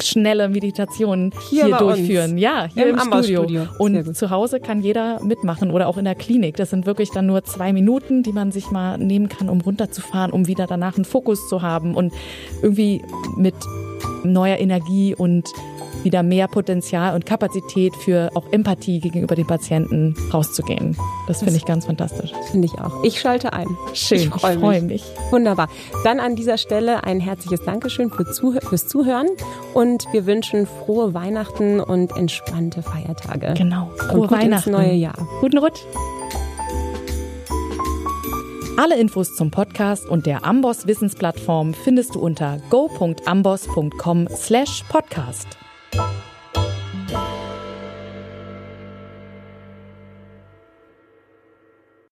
schnelle 0.03 0.49
Meditation 0.49 1.33
hier, 1.49 1.67
hier 1.67 1.77
durchführen. 1.77 2.33
Uns. 2.33 2.41
Ja, 2.41 2.69
hier 2.73 2.89
im, 2.89 2.97
im 2.97 3.01
Studio. 3.01 3.43
Studio. 3.43 3.67
Und 3.79 4.17
zu 4.17 4.31
Hause 4.31 4.61
kann 4.61 4.83
jeder 4.83 5.23
mitmachen 5.23 5.71
oder 5.71 5.89
auch 5.89 5.97
in 5.97 6.05
der 6.05 6.15
Klinik. 6.15 6.57
Das 6.57 6.71
sind 6.71 6.87
wirklich 6.87 7.11
dann 7.11 7.27
nur 7.27 7.45
zwei 7.45 7.73
Minuten, 7.73 8.23
die 8.23 8.33
man 8.33 8.53
sich 8.53 8.71
mal 8.71 8.99
nehmen 8.99 9.29
kann, 9.29 9.49
um 9.49 9.61
runterzufahren, 9.61 10.33
um 10.33 10.47
wieder 10.47 10.67
danach 10.67 10.97
einen 10.97 11.05
Fokus 11.05 11.49
zu 11.49 11.63
haben 11.63 11.95
und 11.95 12.13
irgendwie 12.63 13.03
mit 13.37 13.55
neuer 14.25 14.59
Energie 14.59 15.15
und 15.15 15.49
wieder 16.05 16.23
mehr 16.23 16.49
Potenzial 16.49 17.15
und 17.15 17.27
Kapazität 17.27 17.95
für 17.97 18.31
auch 18.35 18.51
Empathie 18.53 19.01
gegenüber 19.01 19.35
den 19.35 19.47
Patienten 19.47 20.15
rauszugehen. 20.33 20.97
Das 21.27 21.41
finde 21.41 21.57
ich 21.57 21.65
ganz 21.65 21.87
fantastisch. 21.87 22.33
Finde 22.51 22.67
ich 22.67 22.75
auch. 22.81 23.03
Ich 23.05 23.21
schalte 23.21 23.53
ein. 23.53 23.67
Schön, 23.95 24.19
ich 24.19 24.29
freue 24.29 24.59
freu 24.59 24.81
mich. 24.83 25.05
Wunderbar. 25.31 25.69
Dann 26.05 26.21
an 26.21 26.37
dieser 26.37 26.59
Stelle 26.59 27.05
ein 27.05 27.21
herzliches 27.21 27.65
Dankeschön 27.65 28.11
für 28.11 28.31
Zuh 28.31 28.59
fürs 28.61 28.88
Zuhören 28.88 29.29
und 29.75 30.07
wir 30.12 30.27
wünschen 30.27 30.67
frohe 30.67 31.15
Weihnachten 31.15 31.81
und 31.81 32.17
entspannte 32.17 32.83
Feiertage. 32.83 33.55
Genau. 33.57 33.91
Frohe 33.97 34.31
Weihnachten. 34.31 34.73
neue 34.73 34.95
Jahr. 34.95 35.17
Guten 35.41 35.59
Rutsch. 35.59 35.81
Alle 38.79 38.99
Infos 38.99 39.37
zum 39.37 39.51
Podcast 39.51 40.09
und 40.09 40.25
der 40.27 40.45
Amboss 40.45 40.87
Wissensplattform 40.87 41.75
findest 41.75 42.15
du 42.15 42.21
unter 42.21 42.59
go.amboss.com/podcast. 42.71 45.62
Thank 45.93 47.11
you. 47.13 47.52